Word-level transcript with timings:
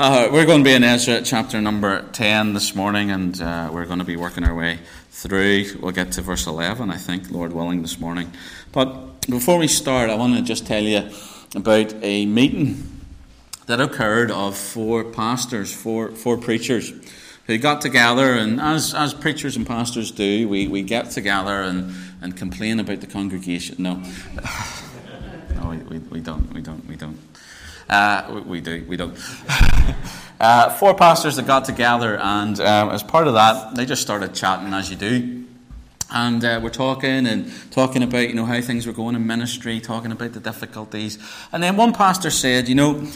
Uh, 0.00 0.28
we're 0.32 0.46
going 0.46 0.60
to 0.60 0.64
be 0.64 0.72
in 0.72 0.84
Ezra 0.84 1.20
chapter 1.22 1.60
number 1.60 2.02
10 2.12 2.52
this 2.52 2.76
morning, 2.76 3.10
and 3.10 3.42
uh, 3.42 3.68
we're 3.72 3.84
going 3.84 3.98
to 3.98 4.04
be 4.04 4.14
working 4.14 4.44
our 4.44 4.54
way 4.54 4.78
through. 5.10 5.64
We'll 5.80 5.90
get 5.90 6.12
to 6.12 6.22
verse 6.22 6.46
11, 6.46 6.88
I 6.88 6.96
think, 6.96 7.32
Lord 7.32 7.52
willing, 7.52 7.82
this 7.82 7.98
morning. 7.98 8.30
But 8.70 9.22
before 9.22 9.58
we 9.58 9.66
start, 9.66 10.08
I 10.08 10.14
want 10.14 10.36
to 10.36 10.42
just 10.42 10.68
tell 10.68 10.84
you 10.84 11.10
about 11.56 11.92
a 12.00 12.26
meeting 12.26 13.00
that 13.66 13.80
occurred 13.80 14.30
of 14.30 14.56
four 14.56 15.02
pastors, 15.02 15.74
four, 15.74 16.12
four 16.12 16.36
preachers, 16.36 16.92
who 17.48 17.58
got 17.58 17.80
together, 17.80 18.34
and 18.34 18.60
as, 18.60 18.94
as 18.94 19.12
preachers 19.12 19.56
and 19.56 19.66
pastors 19.66 20.12
do, 20.12 20.48
we, 20.48 20.68
we 20.68 20.82
get 20.82 21.10
together 21.10 21.62
and, 21.62 21.92
and 22.22 22.36
complain 22.36 22.78
about 22.78 23.00
the 23.00 23.08
congregation. 23.08 23.82
No, 23.82 23.94
no 25.56 25.70
we, 25.70 25.78
we, 25.78 25.98
we 25.98 26.20
don't, 26.20 26.52
we 26.52 26.60
don't, 26.60 26.86
we 26.86 26.94
don't. 26.94 27.18
Uh, 27.88 28.42
we, 28.46 28.60
do, 28.60 28.84
we 28.86 28.96
don't. 28.96 29.16
uh, 30.40 30.70
four 30.70 30.94
pastors 30.94 31.36
that 31.36 31.46
got 31.46 31.64
together, 31.64 32.18
and 32.18 32.60
um, 32.60 32.90
as 32.90 33.02
part 33.02 33.26
of 33.26 33.34
that, 33.34 33.74
they 33.74 33.86
just 33.86 34.02
started 34.02 34.34
chatting 34.34 34.72
as 34.74 34.90
you 34.90 34.96
do. 34.96 35.44
And 36.10 36.42
uh, 36.42 36.60
we're 36.62 36.70
talking 36.70 37.26
and 37.26 37.52
talking 37.70 38.02
about, 38.02 38.28
you 38.28 38.34
know, 38.34 38.46
how 38.46 38.60
things 38.62 38.86
were 38.86 38.94
going 38.94 39.14
in 39.14 39.26
ministry, 39.26 39.78
talking 39.78 40.10
about 40.10 40.32
the 40.32 40.40
difficulties. 40.40 41.18
And 41.52 41.62
then 41.62 41.76
one 41.76 41.92
pastor 41.92 42.30
said, 42.30 42.66
you 42.66 42.74
know, 42.74 43.06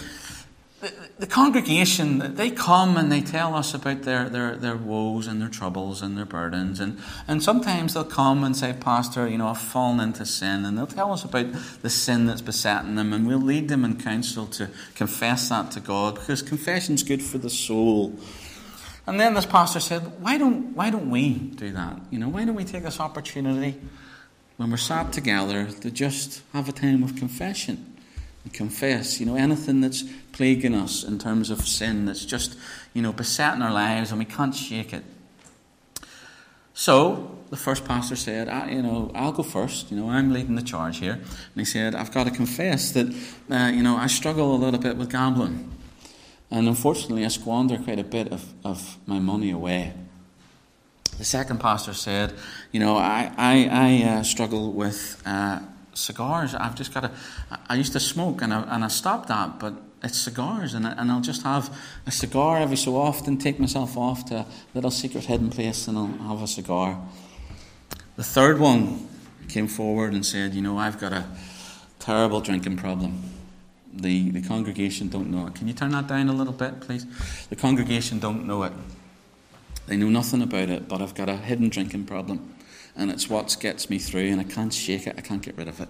the 1.19 1.29
congregation, 1.29 2.35
they 2.35 2.51
come 2.51 2.97
and 2.97 3.11
they 3.11 3.21
tell 3.21 3.55
us 3.55 3.73
about 3.73 4.03
their, 4.03 4.29
their, 4.29 4.57
their 4.57 4.77
woes 4.77 5.29
and 5.29 5.41
their 5.41 5.49
troubles 5.49 6.03
and 6.03 6.19
their 6.19 6.25
burdens. 6.25 6.81
And, 6.81 6.99
and 7.29 7.41
sometimes 7.41 7.95
they'll 7.95 8.05
come 8.05 8.43
and 8.43 8.57
say, 8.57 8.73
Pastor, 8.73 9.29
you 9.29 9.39
know, 9.39 9.49
I've 9.49 9.59
fallen 9.59 10.01
into 10.01 10.27
sin. 10.27 10.65
And 10.65 10.77
they'll 10.77 10.89
tell 10.89 11.13
us 11.13 11.25
about 11.25 11.47
the 11.83 11.91
sin 11.91 12.27
that's 12.27 12.41
besetting 12.41 12.97
them. 12.97 13.13
And 13.13 13.29
we'll 13.29 13.39
lead 13.39 13.69
them 13.69 13.85
in 13.85 14.01
counsel 14.01 14.47
to 14.47 14.71
confess 14.97 15.49
that 15.51 15.71
to 15.73 15.81
God 15.81 16.17
because 16.17 16.43
confession's 16.43 17.05
good 17.05 17.23
for 17.23 17.39
the 17.39 17.51
soul. 17.51 18.19
And 19.07 19.21
then 19.21 19.35
this 19.35 19.47
pastor 19.47 19.79
said, 19.79 20.01
why 20.21 20.37
don't, 20.37 20.75
why 20.75 20.91
don't 20.91 21.11
we 21.11 21.35
do 21.35 21.71
that? 21.73 22.01
You 22.11 22.19
know, 22.19 22.29
why 22.29 22.45
don't 22.45 22.57
we 22.57 22.65
take 22.65 22.83
this 22.83 22.99
opportunity 22.99 23.81
when 24.57 24.71
we're 24.71 24.77
sat 24.77 25.13
together 25.13 25.67
to 25.67 25.91
just 25.93 26.43
have 26.53 26.69
a 26.69 26.73
time 26.73 27.05
of 27.05 27.15
confession? 27.15 27.93
and 28.45 28.53
confess, 28.53 29.21
you 29.21 29.27
know, 29.27 29.37
anything 29.37 29.81
that's 29.81 30.05
plaguing 30.33 30.75
us 30.75 31.05
in 31.05 31.19
terms 31.19 31.51
of 31.51 31.67
sin 31.67 32.07
that's 32.07 32.25
just, 32.25 32.57
you 32.95 33.03
know, 33.03 33.13
besetting 33.13 33.63
our 33.63 33.73
lives 33.73 34.11
and 34.11 34.19
we 34.19 34.25
can't 34.25 34.55
shake 34.55 34.93
it. 34.93 35.05
So 36.75 37.39
the 37.51 37.57
first 37.57 37.85
pastor 37.85 38.17
said, 38.17 38.49
I, 38.49 38.71
you 38.71 38.83
know, 38.83 39.11
I'll 39.15 39.33
go 39.33 39.43
first. 39.43 39.91
You 39.91 39.99
know, 39.99 40.11
I'm 40.11 40.33
leading 40.33 40.55
the 40.55 40.63
charge 40.63 40.99
here. 40.99 41.13
And 41.13 41.57
he 41.57 41.65
said, 41.65 41.95
I've 41.95 42.13
got 42.13 42.25
to 42.25 42.31
confess 42.31 42.93
that, 42.93 43.15
uh, 43.51 43.71
you 43.75 43.83
know, 43.83 43.97
I 43.97 44.07
struggle 44.07 44.55
a 44.55 44.59
little 44.59 44.81
bit 44.81 44.97
with 44.97 45.11
gambling. 45.11 45.71
And 46.51 46.69
unfortunately, 46.69 47.25
I 47.25 47.29
squander 47.29 47.79
quite 47.79 47.99
a 47.99 48.05
bit 48.05 48.33
of, 48.33 48.53
of 48.65 48.99
my 49.07 49.19
money 49.19 49.51
away. 49.51 49.93
The 51.19 51.25
second 51.25 51.61
pastor 51.61 51.93
said, 51.93 52.35
you 52.73 52.81
know, 52.81 52.97
I, 52.97 53.31
I, 53.37 53.69
I 53.71 54.09
uh, 54.09 54.23
struggle 54.23 54.73
with 54.73 55.23
uh, 55.27 55.61
cigars. 55.95 56.55
I've 56.55 56.75
just 56.75 56.93
got 56.95 57.01
to. 57.01 57.11
I 57.69 57.75
used 57.75 57.93
to 57.93 58.01
smoke 58.01 58.43
and 58.43 58.53
I, 58.53 58.63
and 58.75 58.85
I 58.85 58.89
stopped 58.89 59.29
that, 59.29 59.59
but 59.59 59.75
it's 60.03 60.19
cigars, 60.19 60.75
and, 60.75 60.87
I, 60.87 60.93
and 60.93 61.11
I'll 61.11 61.21
just 61.21 61.43
have 61.43 61.77
a 62.07 62.11
cigar 62.11 62.59
every 62.59 62.77
so 62.77 62.97
often, 62.97 63.39
take 63.39 63.59
myself 63.61 63.97
off 63.97 64.25
to 64.27 64.37
a 64.37 64.47
little 64.75 64.91
secret 64.91 65.25
hidden 65.25 65.51
place, 65.51 65.89
and 65.89 65.97
I'll 65.97 66.37
have 66.37 66.43
a 66.43 66.47
cigar. 66.47 67.01
The 68.17 68.25
third 68.25 68.59
one 68.59 69.09
came 69.49 69.69
forward 69.69 70.13
and 70.13 70.25
said, 70.25 70.55
You 70.55 70.63
know, 70.63 70.79
I've 70.79 70.99
got 70.99 71.13
a 71.13 71.27
terrible 71.99 72.41
drinking 72.41 72.77
problem. 72.77 73.23
The, 73.95 74.31
the 74.31 74.43
congregation 74.43 75.09
don't 75.09 75.31
know 75.31 75.47
it. 75.47 75.55
Can 75.55 75.69
you 75.69 75.75
turn 75.75 75.91
that 75.93 76.07
down 76.07 76.29
a 76.29 76.33
little 76.33 76.53
bit, 76.53 76.81
please? 76.81 77.07
The 77.49 77.57
congregation 77.57 78.19
don't 78.19 78.47
know 78.47 78.63
it. 78.63 78.73
They 79.87 79.97
know 79.97 80.09
nothing 80.09 80.43
about 80.43 80.71
it, 80.71 80.89
but 80.89 81.03
I've 81.03 81.15
got 81.15 81.29
a 81.29 81.37
hidden 81.37 81.69
drinking 81.69 82.07
problem 82.07 82.55
and 82.97 83.11
it's 83.11 83.29
what 83.29 83.57
gets 83.61 83.89
me 83.89 83.99
through, 83.99 84.31
and 84.31 84.41
I 84.41 84.45
can't 84.45 84.73
shake 84.73 85.07
it, 85.07 85.15
I 85.17 85.21
can't 85.21 85.43
get 85.43 85.57
rid 85.57 85.69
of 85.69 85.81
it. 85.81 85.89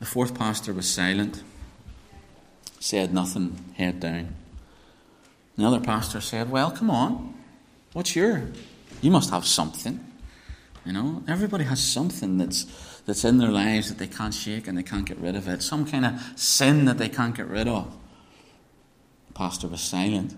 The 0.00 0.06
fourth 0.06 0.36
pastor 0.36 0.72
was 0.72 0.88
silent, 0.88 1.42
said 2.80 3.14
nothing, 3.14 3.56
head 3.76 4.00
down. 4.00 4.34
The 5.56 5.64
other 5.64 5.80
pastor 5.80 6.20
said, 6.20 6.50
Well, 6.50 6.72
come 6.72 6.90
on, 6.90 7.34
what's 7.92 8.16
your? 8.16 8.48
You 9.00 9.10
must 9.10 9.30
have 9.30 9.46
something. 9.46 10.04
You 10.84 10.94
know, 10.94 11.22
everybody 11.28 11.64
has 11.64 11.80
something 11.80 12.38
that's 12.38 12.64
that's 13.06 13.24
in 13.24 13.38
their 13.38 13.50
lives 13.50 13.88
that 13.88 13.98
they 13.98 14.06
can't 14.06 14.34
shake 14.34 14.66
and 14.66 14.76
they 14.76 14.82
can't 14.82 15.06
get 15.06 15.18
rid 15.18 15.36
of 15.36 15.46
it. 15.48 15.62
Some 15.62 15.86
kind 15.86 16.06
of 16.06 16.20
sin 16.36 16.86
that 16.86 16.98
they 16.98 17.08
can't 17.08 17.36
get 17.36 17.46
rid 17.46 17.68
of. 17.68 17.94
The 19.28 19.34
pastor 19.34 19.68
was 19.68 19.80
silent. 19.80 20.34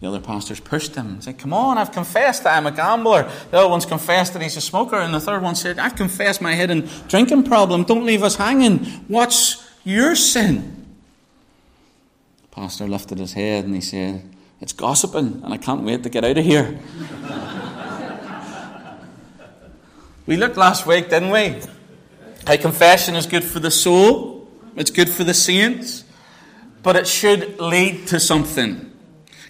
The 0.00 0.08
other 0.08 0.20
pastors 0.20 0.60
pushed 0.60 0.94
him 0.94 1.06
and 1.06 1.24
said, 1.24 1.38
Come 1.38 1.52
on, 1.52 1.78
I've 1.78 1.92
confessed 1.92 2.44
that 2.44 2.56
I'm 2.56 2.66
a 2.66 2.72
gambler. 2.72 3.30
The 3.50 3.58
other 3.58 3.68
one's 3.68 3.86
confessed 3.86 4.34
that 4.34 4.42
he's 4.42 4.56
a 4.56 4.60
smoker. 4.60 4.96
And 4.96 5.14
the 5.14 5.20
third 5.20 5.42
one 5.42 5.54
said, 5.54 5.78
I've 5.78 5.96
confessed 5.96 6.42
my 6.42 6.54
hidden 6.54 6.88
drinking 7.08 7.44
problem. 7.44 7.84
Don't 7.84 8.04
leave 8.04 8.22
us 8.22 8.36
hanging. 8.36 8.78
What's 9.08 9.66
your 9.84 10.14
sin? 10.14 10.79
Pastor 12.60 12.86
lifted 12.86 13.18
his 13.18 13.32
head 13.32 13.64
and 13.64 13.74
he 13.74 13.80
said, 13.80 14.22
It's 14.60 14.74
gossiping, 14.74 15.40
and 15.42 15.54
I 15.54 15.56
can't 15.56 15.82
wait 15.82 16.02
to 16.02 16.10
get 16.10 16.26
out 16.26 16.36
of 16.36 16.44
here. 16.44 16.66
we 20.26 20.36
looked 20.36 20.58
last 20.58 20.86
week, 20.86 21.08
didn't 21.08 21.30
we? 21.30 21.58
How 22.46 22.58
confession 22.58 23.16
is 23.16 23.24
good 23.24 23.44
for 23.44 23.60
the 23.60 23.70
soul, 23.70 24.46
it's 24.76 24.90
good 24.90 25.08
for 25.08 25.24
the 25.24 25.32
saints, 25.32 26.04
but 26.82 26.96
it 26.96 27.08
should 27.08 27.58
lead 27.58 28.06
to 28.08 28.20
something. 28.20 28.92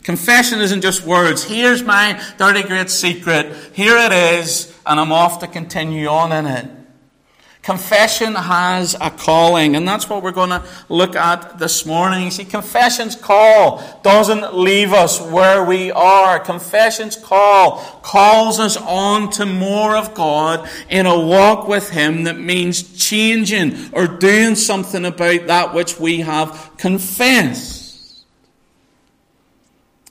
Confession 0.05 0.61
isn't 0.61 0.81
just 0.81 1.05
words. 1.05 1.43
Here's 1.43 1.83
my 1.83 2.23
dirty 2.39 2.63
great 2.63 2.91
secret. 2.91 3.57
Here 3.73 3.97
it 3.97 4.13
is, 4.13 4.73
and 4.87 5.01
I'm 5.01 5.11
off 5.11 5.41
to 5.41 5.49
continue 5.49 6.07
on 6.07 6.31
in 6.31 6.47
it. 6.47 6.71
Confession 7.63 8.35
has 8.35 8.97
a 9.03 9.11
calling, 9.11 9.77
and 9.77 9.87
that's 9.87 10.09
what 10.09 10.23
we're 10.23 10.31
going 10.31 10.49
to 10.49 10.65
look 10.89 11.15
at 11.15 11.59
this 11.59 11.85
morning. 11.85 12.25
You 12.25 12.31
see, 12.31 12.47
confession's 12.47 13.15
call 13.15 13.83
doesn't 14.03 14.55
leave 14.57 14.95
us 14.95 15.21
where 15.21 15.63
we 15.63 15.91
are. 15.93 16.39
Confession's 16.39 17.17
call 17.17 17.83
calls 18.03 18.59
us 18.59 18.79
on 18.79 19.31
to 19.33 19.45
more 19.45 19.95
of 19.95 20.15
God 20.15 20.71
in 20.89 21.05
a 21.05 21.21
walk 21.21 21.69
with 21.69 21.91
Him 21.91 22.25
that 22.25 22.39
means 22.39 22.97
changing 22.97 23.93
or 23.93 24.07
doing 24.07 24.55
something 24.55 25.05
about 25.05 25.47
that 25.47 25.75
which 25.75 26.01
we 26.01 26.21
have 26.21 26.73
confessed. 26.79 28.25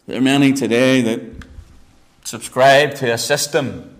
There 0.05 0.19
are 0.19 0.21
many 0.21 0.53
today 0.53 1.01
that 1.01 1.21
subscribe 2.25 2.93
to 2.95 3.11
a 3.11 3.17
system 3.17 3.95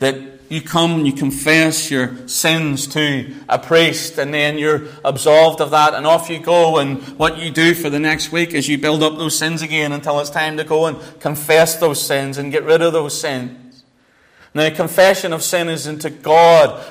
that 0.00 0.39
you 0.50 0.60
come 0.60 0.96
and 0.96 1.06
you 1.06 1.12
confess 1.12 1.92
your 1.92 2.26
sins 2.26 2.88
to 2.88 3.32
a 3.48 3.56
priest 3.56 4.18
and 4.18 4.34
then 4.34 4.58
you're 4.58 4.82
absolved 5.04 5.60
of 5.60 5.70
that 5.70 5.94
and 5.94 6.04
off 6.04 6.28
you 6.28 6.40
go 6.40 6.78
and 6.78 7.00
what 7.16 7.38
you 7.38 7.52
do 7.52 7.72
for 7.72 7.88
the 7.88 8.00
next 8.00 8.32
week 8.32 8.52
is 8.52 8.68
you 8.68 8.76
build 8.76 9.00
up 9.00 9.16
those 9.16 9.38
sins 9.38 9.62
again 9.62 9.92
until 9.92 10.18
it's 10.18 10.28
time 10.28 10.56
to 10.56 10.64
go 10.64 10.86
and 10.86 10.98
confess 11.20 11.76
those 11.76 12.04
sins 12.04 12.36
and 12.36 12.50
get 12.50 12.64
rid 12.64 12.82
of 12.82 12.92
those 12.92 13.18
sins. 13.18 13.84
Now 14.52 14.68
confession 14.74 15.32
of 15.32 15.44
sin 15.44 15.68
is 15.68 15.86
into 15.86 16.10
God 16.10 16.84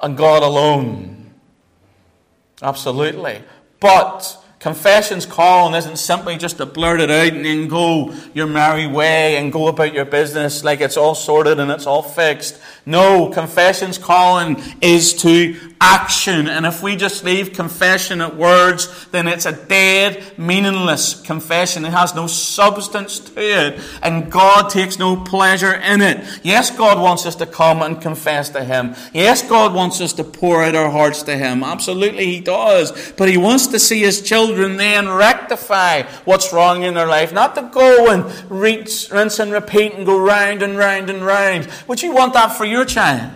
and 0.00 0.16
God 0.16 0.44
alone. 0.44 1.34
Absolutely. 2.62 3.42
But 3.80 4.39
Confession's 4.60 5.24
calling 5.24 5.74
isn't 5.74 5.96
simply 5.96 6.36
just 6.36 6.58
to 6.58 6.66
blurt 6.66 7.00
it 7.00 7.10
out 7.10 7.32
and 7.32 7.46
then 7.46 7.66
go 7.66 8.12
your 8.34 8.46
merry 8.46 8.86
way 8.86 9.38
and 9.38 9.50
go 9.50 9.68
about 9.68 9.94
your 9.94 10.04
business 10.04 10.62
like 10.62 10.82
it's 10.82 10.98
all 10.98 11.14
sorted 11.14 11.58
and 11.58 11.70
it's 11.70 11.86
all 11.86 12.02
fixed. 12.02 12.60
No, 12.84 13.30
confession's 13.30 13.96
calling 13.96 14.62
is 14.82 15.14
to 15.22 15.56
action. 15.80 16.46
And 16.46 16.66
if 16.66 16.82
we 16.82 16.94
just 16.94 17.24
leave 17.24 17.54
confession 17.54 18.20
at 18.20 18.36
words, 18.36 19.06
then 19.12 19.26
it's 19.26 19.46
a 19.46 19.52
dead, 19.52 20.38
meaningless 20.38 21.18
confession. 21.22 21.86
It 21.86 21.92
has 21.92 22.14
no 22.14 22.26
substance 22.26 23.18
to 23.18 23.40
it. 23.40 23.80
And 24.02 24.30
God 24.30 24.68
takes 24.68 24.98
no 24.98 25.16
pleasure 25.16 25.72
in 25.72 26.02
it. 26.02 26.40
Yes, 26.42 26.70
God 26.70 27.00
wants 27.00 27.24
us 27.24 27.36
to 27.36 27.46
come 27.46 27.80
and 27.80 28.00
confess 28.00 28.50
to 28.50 28.62
Him. 28.62 28.94
Yes, 29.14 29.42
God 29.42 29.74
wants 29.74 30.02
us 30.02 30.12
to 30.14 30.24
pour 30.24 30.62
out 30.62 30.74
our 30.74 30.90
hearts 30.90 31.22
to 31.22 31.36
Him. 31.36 31.64
Absolutely, 31.64 32.26
He 32.26 32.40
does. 32.40 33.12
But 33.12 33.30
He 33.30 33.38
wants 33.38 33.68
to 33.68 33.78
see 33.78 34.00
His 34.00 34.20
children 34.20 34.49
then 34.54 35.08
rectify 35.08 36.02
what's 36.24 36.52
wrong 36.52 36.82
in 36.82 36.94
their 36.94 37.06
life. 37.06 37.32
Not 37.32 37.54
to 37.54 37.62
go 37.72 38.10
and 38.10 38.24
rinse, 38.50 39.10
rinse 39.10 39.38
and 39.38 39.52
repeat 39.52 39.94
and 39.94 40.06
go 40.06 40.18
round 40.18 40.62
and 40.62 40.76
round 40.76 41.10
and 41.10 41.24
round. 41.24 41.68
Would 41.86 42.02
you 42.02 42.12
want 42.12 42.34
that 42.34 42.48
for 42.56 42.64
your 42.64 42.84
child? 42.84 43.32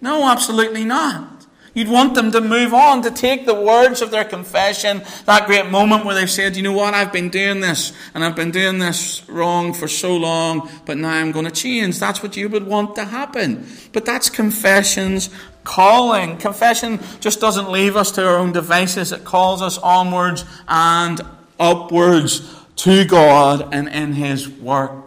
No, 0.00 0.28
absolutely 0.28 0.84
not. 0.84 1.46
You'd 1.74 1.88
want 1.88 2.14
them 2.14 2.30
to 2.32 2.42
move 2.42 2.74
on, 2.74 3.00
to 3.02 3.10
take 3.10 3.46
the 3.46 3.54
words 3.54 4.02
of 4.02 4.10
their 4.10 4.24
confession, 4.24 5.02
that 5.24 5.46
great 5.46 5.70
moment 5.70 6.04
where 6.04 6.14
they've 6.14 6.30
said, 6.30 6.54
you 6.54 6.62
know 6.62 6.72
what, 6.72 6.92
I've 6.92 7.14
been 7.14 7.30
doing 7.30 7.60
this, 7.60 7.94
and 8.12 8.22
I've 8.22 8.36
been 8.36 8.50
doing 8.50 8.78
this 8.78 9.26
wrong 9.26 9.72
for 9.72 9.88
so 9.88 10.14
long, 10.14 10.68
but 10.84 10.98
now 10.98 11.08
I'm 11.14 11.32
going 11.32 11.46
to 11.46 11.50
change. 11.50 11.98
That's 11.98 12.22
what 12.22 12.36
you 12.36 12.50
would 12.50 12.66
want 12.66 12.94
to 12.96 13.06
happen. 13.06 13.66
But 13.92 14.04
that's 14.04 14.28
confession's 14.28 15.30
calling. 15.64 16.36
Confession 16.38 17.00
just 17.20 17.40
doesn't 17.40 17.70
leave 17.70 17.96
us 17.96 18.10
to 18.12 18.26
our 18.26 18.36
own 18.36 18.52
devices, 18.52 19.12
it 19.12 19.24
calls 19.24 19.62
us 19.62 19.78
onwards 19.78 20.44
and 20.68 21.20
upwards 21.58 22.48
to 22.76 23.04
God 23.04 23.68
and 23.72 23.88
in 23.88 24.12
His 24.14 24.48
work. 24.48 25.01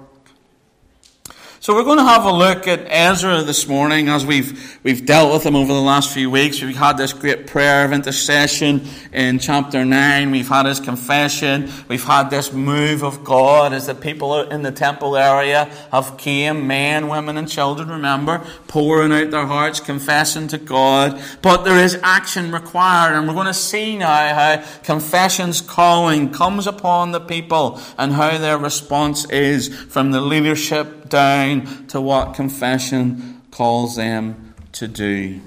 So 1.65 1.73
we're 1.73 1.83
going 1.83 1.97
to 1.97 2.03
have 2.03 2.25
a 2.25 2.31
look 2.31 2.67
at 2.67 2.81
Ezra 2.85 3.41
this 3.41 3.67
morning 3.67 4.07
as 4.07 4.23
we've, 4.23 4.79
we've 4.83 5.03
dealt 5.03 5.33
with 5.33 5.47
him 5.47 5.55
over 5.55 5.73
the 5.73 5.81
last 5.81 6.13
few 6.13 6.29
weeks. 6.29 6.61
We've 6.61 6.77
had 6.77 6.95
this 6.95 7.11
great 7.11 7.47
prayer 7.47 7.83
of 7.85 7.91
intercession 7.91 8.87
in 9.11 9.39
chapter 9.39 9.83
9. 9.83 10.29
We've 10.29 10.47
had 10.47 10.67
his 10.67 10.79
confession. 10.79 11.71
We've 11.87 12.03
had 12.03 12.29
this 12.29 12.53
move 12.53 13.03
of 13.03 13.23
God 13.23 13.73
as 13.73 13.87
the 13.87 13.95
people 13.95 14.41
in 14.41 14.61
the 14.61 14.71
temple 14.71 15.17
area 15.17 15.65
have 15.91 16.19
came, 16.19 16.67
men, 16.67 17.07
women 17.07 17.35
and 17.35 17.49
children, 17.49 17.89
remember, 17.89 18.45
pouring 18.67 19.11
out 19.11 19.31
their 19.31 19.47
hearts, 19.47 19.79
confessing 19.79 20.47
to 20.49 20.59
God. 20.59 21.19
But 21.41 21.63
there 21.63 21.83
is 21.83 21.97
action 22.03 22.51
required 22.51 23.15
and 23.15 23.27
we're 23.27 23.33
going 23.33 23.47
to 23.47 23.55
see 23.55 23.97
now 23.97 24.35
how 24.35 24.63
confession's 24.83 25.61
calling 25.61 26.31
comes 26.31 26.67
upon 26.67 27.11
the 27.11 27.21
people 27.21 27.81
and 27.97 28.13
how 28.13 28.37
their 28.37 28.59
response 28.59 29.27
is 29.31 29.69
from 29.85 30.11
the 30.11 30.21
leadership 30.21 31.04
down 31.09 31.87
to 31.87 32.01
what 32.01 32.33
confession 32.33 33.41
calls 33.51 33.95
them 33.95 34.53
to 34.73 34.87
do. 34.87 35.41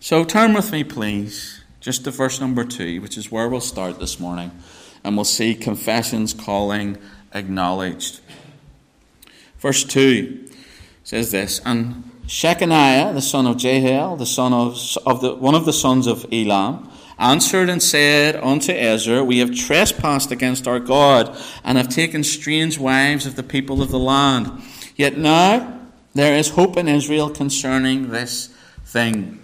So 0.00 0.24
turn 0.24 0.54
with 0.54 0.70
me, 0.72 0.84
please, 0.84 1.64
just 1.80 2.04
to 2.04 2.10
verse 2.10 2.40
number 2.40 2.64
two, 2.64 3.00
which 3.00 3.16
is 3.16 3.32
where 3.32 3.48
we'll 3.48 3.60
start 3.60 3.98
this 3.98 4.20
morning, 4.20 4.50
and 5.02 5.16
we'll 5.16 5.24
see 5.24 5.54
confession's 5.54 6.34
calling 6.34 6.98
acknowledged. 7.32 8.20
Verse 9.58 9.84
2 9.84 10.48
says 11.04 11.30
this 11.30 11.60
And 11.64 12.10
Shechaniah, 12.26 13.14
the 13.14 13.22
son 13.22 13.46
of 13.46 13.56
Jehiel, 13.56 14.16
the 14.16 14.26
son 14.26 14.52
of, 14.52 14.78
of 15.06 15.20
the, 15.20 15.34
one 15.34 15.54
of 15.54 15.64
the 15.64 15.72
sons 15.72 16.06
of 16.06 16.26
Elam, 16.32 16.90
answered 17.18 17.68
and 17.68 17.82
said 17.82 18.36
unto 18.36 18.72
Ezra, 18.72 19.24
We 19.24 19.38
have 19.38 19.54
trespassed 19.54 20.30
against 20.30 20.66
our 20.66 20.80
God, 20.80 21.36
and 21.64 21.78
have 21.78 21.88
taken 21.88 22.24
strange 22.24 22.78
wives 22.78 23.26
of 23.26 23.36
the 23.36 23.42
people 23.42 23.82
of 23.82 23.90
the 23.90 23.98
land. 23.98 24.50
Yet 24.96 25.18
now 25.18 25.80
there 26.14 26.36
is 26.36 26.50
hope 26.50 26.76
in 26.76 26.88
Israel 26.88 27.30
concerning 27.30 28.10
this 28.10 28.48
thing. 28.84 29.40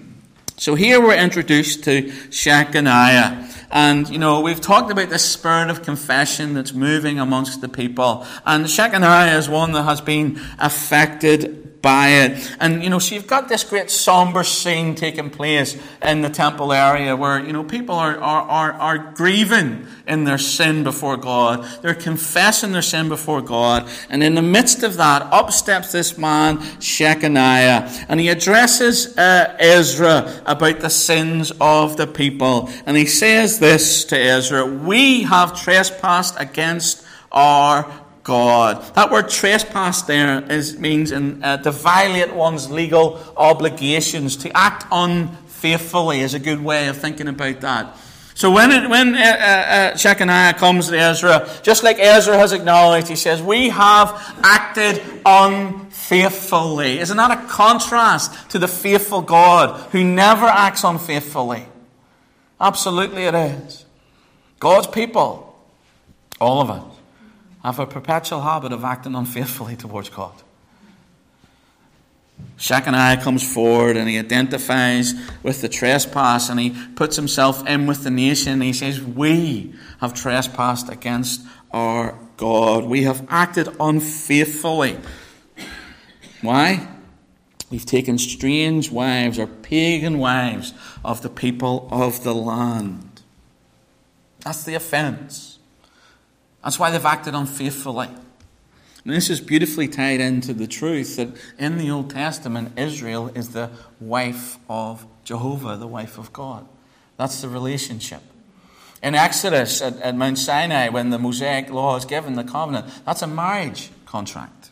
So 0.57 0.75
here 0.75 1.01
we're 1.01 1.17
introduced 1.17 1.85
to 1.85 2.03
Shechaniah. 2.03 3.49
And, 3.71 4.09
you 4.09 4.19
know, 4.19 4.41
we've 4.43 4.61
talked 4.61 4.91
about 4.91 5.09
the 5.09 5.19
spirit 5.19 5.71
of 5.71 5.83
confession 5.83 6.55
that's 6.55 6.75
moving 6.75 7.19
amongst 7.19 7.63
the 7.63 7.69
people. 7.69 8.27
And 8.45 8.67
Shechaniah 8.67 9.37
is 9.39 9.49
one 9.49 9.73
that 9.73 9.85
has 9.85 10.01
been 10.01 10.41
affected 10.59 11.72
by 11.83 12.09
it. 12.09 12.57
And, 12.61 12.83
you 12.83 12.89
know, 12.89 13.01
so 13.01 13.17
you've 13.17 13.27
got 13.27 13.49
this 13.49 13.65
great 13.65 13.91
somber 13.91 14.45
scene 14.45 14.95
taking 14.95 15.31
place 15.31 15.77
in 16.01 16.23
the 16.23 16.31
temple 16.31 16.73
area 16.73 17.17
where, 17.17 17.45
you 17.45 17.53
know, 17.53 17.65
people 17.65 17.97
are, 17.97 18.17
are, 18.19 18.43
are, 18.43 18.73
are 18.73 19.13
grieving 19.13 19.87
in 20.07 20.23
their 20.25 20.39
sin 20.39 20.85
before 20.85 21.17
God. 21.17 21.67
They're 21.83 21.95
confessing 21.95 22.71
their 22.71 22.83
sin 22.83 23.09
before 23.09 23.43
God. 23.43 23.91
And 24.09 24.23
in 24.23 24.37
the 24.37 24.43
midst 24.43 24.85
of 24.85 24.97
that, 24.97 25.23
up 25.33 25.51
steps 25.51 25.91
this 25.91 26.17
man, 26.17 26.59
Shechaniah, 26.59 28.07
and 28.09 28.21
he 28.21 28.29
addresses 28.29 29.19
uh, 29.19 29.57
Ezra 29.59 30.43
about 30.47 30.81
the 30.81 30.91
sins 30.91 31.53
of 31.61 31.97
the 31.97 32.07
people. 32.07 32.71
And 32.87 32.97
he 32.97 33.07
says 33.07 33.59
this 33.59 34.05
to 34.07 34.17
Ezra, 34.17 34.65
We 34.65 35.23
have 35.25 35.61
trespassed 35.61 36.37
against 36.39 37.05
our 37.33 37.91
God. 38.23 38.95
That 38.95 39.11
word 39.11 39.29
trespass 39.29 40.03
there 40.03 40.45
is, 40.51 40.79
means 40.79 41.11
in, 41.11 41.43
uh, 41.43 41.59
to 41.59 41.71
violate 41.71 42.33
one's 42.33 42.71
legal 42.71 43.21
obligations, 43.37 44.37
to 44.39 44.57
act 44.57 44.87
unfaithfully 44.93 46.21
is 46.21 46.35
a 46.35 46.39
good 46.39 46.63
way 46.63 46.89
of 46.89 46.97
thinking 46.97 47.29
about 47.29 47.61
that. 47.61 47.97
So 48.35 48.51
when, 48.51 48.71
it, 48.71 48.89
when 48.89 49.15
uh, 49.15 49.19
uh, 49.19 49.23
uh 49.23 49.93
Shechaniah 49.93 50.57
comes 50.57 50.89
to 50.89 50.99
Ezra, 50.99 51.49
just 51.63 51.83
like 51.83 51.99
Ezra 51.99 52.39
has 52.39 52.53
acknowledged, 52.53 53.09
he 53.09 53.17
says, 53.17 53.43
We 53.43 53.69
have 53.69 54.11
acted 54.43 55.03
unfaithfully. 55.27 56.99
Isn't 56.99 57.17
that 57.17 57.31
a 57.31 57.47
contrast 57.49 58.51
to 58.51 58.59
the 58.59 58.69
faithful 58.69 59.21
God 59.21 59.91
who 59.91 60.03
never 60.03 60.47
acts 60.47 60.83
unfaithfully? 60.83 61.67
Absolutely 62.61 63.25
it 63.25 63.35
is. 63.35 63.85
God's 64.61 64.87
people, 64.87 65.59
all 66.41 66.61
of 66.61 66.71
us, 66.71 66.92
have 67.63 67.79
a 67.79 67.87
perpetual 67.87 68.41
habit 68.41 68.73
of 68.73 68.85
acting 68.85 69.15
unfaithfully 69.15 69.77
towards 69.77 70.09
God. 70.09 70.35
Shechaniah 72.59 73.23
comes 73.23 73.43
forward 73.43 73.97
and 73.97 74.09
he 74.09 74.19
identifies 74.19 75.15
with 75.43 75.61
the 75.61 75.69
trespass 75.69 76.49
and 76.49 76.59
he 76.61 76.71
puts 76.95 77.17
himself 77.17 77.67
in 77.67 77.87
with 77.87 78.05
the 78.05 78.11
nation. 78.11 78.61
He 78.61 78.73
says, 78.73 79.01
We 79.01 79.75
have 80.01 80.15
trespassed 80.15 80.89
against 80.89 81.43
our 81.73 82.19
God. 82.37 82.85
We 82.85 83.03
have 83.03 83.27
acted 83.29 83.69
unfaithfully. 83.81 84.99
Why? 86.41 86.89
We've 87.71 87.87
taken 87.87 88.19
strange 88.19 88.91
wives 88.91 89.39
or 89.39 89.47
pagan 89.47 90.19
wives 90.19 90.75
of 91.05 91.23
the 91.23 91.31
people 91.31 91.89
of 91.91 92.23
the 92.23 92.35
land. 92.35 93.23
That's 94.41 94.65
the 94.65 94.75
offense. 94.75 95.52
That's 96.63 96.79
why 96.79 96.91
they've 96.91 97.05
acted 97.05 97.35
unfaithfully. 97.35 98.09
And 99.05 99.13
this 99.13 99.31
is 99.31 99.41
beautifully 99.41 99.89
tied 99.89 100.21
into 100.21 100.55
the 100.55 100.69
truth 100.69 101.17
that 101.17 101.29
in 101.59 101.77
the 101.77 101.91
Old 101.91 102.11
Testament, 102.11 102.79
Israel 102.79 103.29
is 103.35 103.49
the 103.49 103.71
wife 104.01 104.59
of 104.69 105.05
Jehovah, 105.25 105.77
the 105.77 105.89
wife 105.89 106.19
of 106.19 106.33
God. 106.33 106.67
That's 107.17 107.41
the 107.41 107.49
relationship. 107.49 108.23
In 109.03 109.17
Exodus 109.17 109.83
at, 109.83 110.01
at 110.01 110.15
Mount 110.15 110.39
Sinai, 110.39 110.89
when 110.89 111.11
the 111.11 111.19
Mosaic 111.19 111.71
law 111.71 111.97
is 111.97 112.05
given, 112.05 112.35
the 112.35 112.45
covenant, 112.45 112.87
that's 113.05 113.23
a 113.23 113.27
marriage 113.27 113.91
contract 114.07 114.71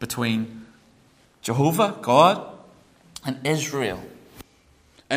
between 0.00 0.66
Jehovah, 1.40 1.96
God, 2.02 2.44
and 3.24 3.38
Israel. 3.46 4.02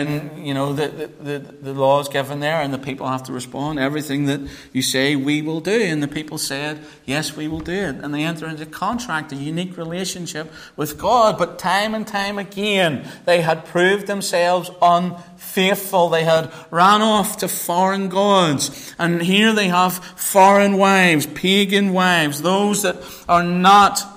And, 0.01 0.45
you 0.45 0.53
know, 0.53 0.73
the, 0.73 1.09
the, 1.19 1.39
the, 1.39 1.73
law 1.73 1.99
is 1.99 2.07
given 2.07 2.39
there, 2.39 2.61
and 2.61 2.73
the 2.73 2.77
people 2.79 3.07
have 3.07 3.23
to 3.23 3.33
respond. 3.33 3.79
Everything 3.79 4.25
that 4.25 4.41
you 4.73 4.81
say, 4.81 5.15
we 5.15 5.41
will 5.41 5.59
do. 5.59 5.81
And 5.81 6.03
the 6.03 6.07
people 6.07 6.37
said, 6.37 6.83
yes, 7.05 7.35
we 7.35 7.47
will 7.47 7.59
do 7.59 7.73
it. 7.73 7.95
And 7.95 8.13
they 8.13 8.23
enter 8.23 8.47
into 8.47 8.65
contract, 8.65 9.31
a 9.31 9.35
unique 9.35 9.77
relationship 9.77 10.51
with 10.75 10.97
God. 10.97 11.37
But 11.37 11.59
time 11.59 11.95
and 11.95 12.07
time 12.07 12.37
again, 12.37 13.07
they 13.25 13.41
had 13.41 13.65
proved 13.65 14.07
themselves 14.07 14.69
unfaithful. 14.81 16.09
They 16.09 16.23
had 16.23 16.51
ran 16.71 17.01
off 17.01 17.37
to 17.37 17.47
foreign 17.47 18.09
gods. 18.09 18.93
And 18.97 19.21
here 19.21 19.53
they 19.53 19.67
have 19.67 20.03
foreign 20.15 20.77
wives, 20.77 21.25
pagan 21.27 21.93
wives, 21.93 22.41
those 22.41 22.83
that 22.83 22.97
are 23.29 23.43
not 23.43 24.16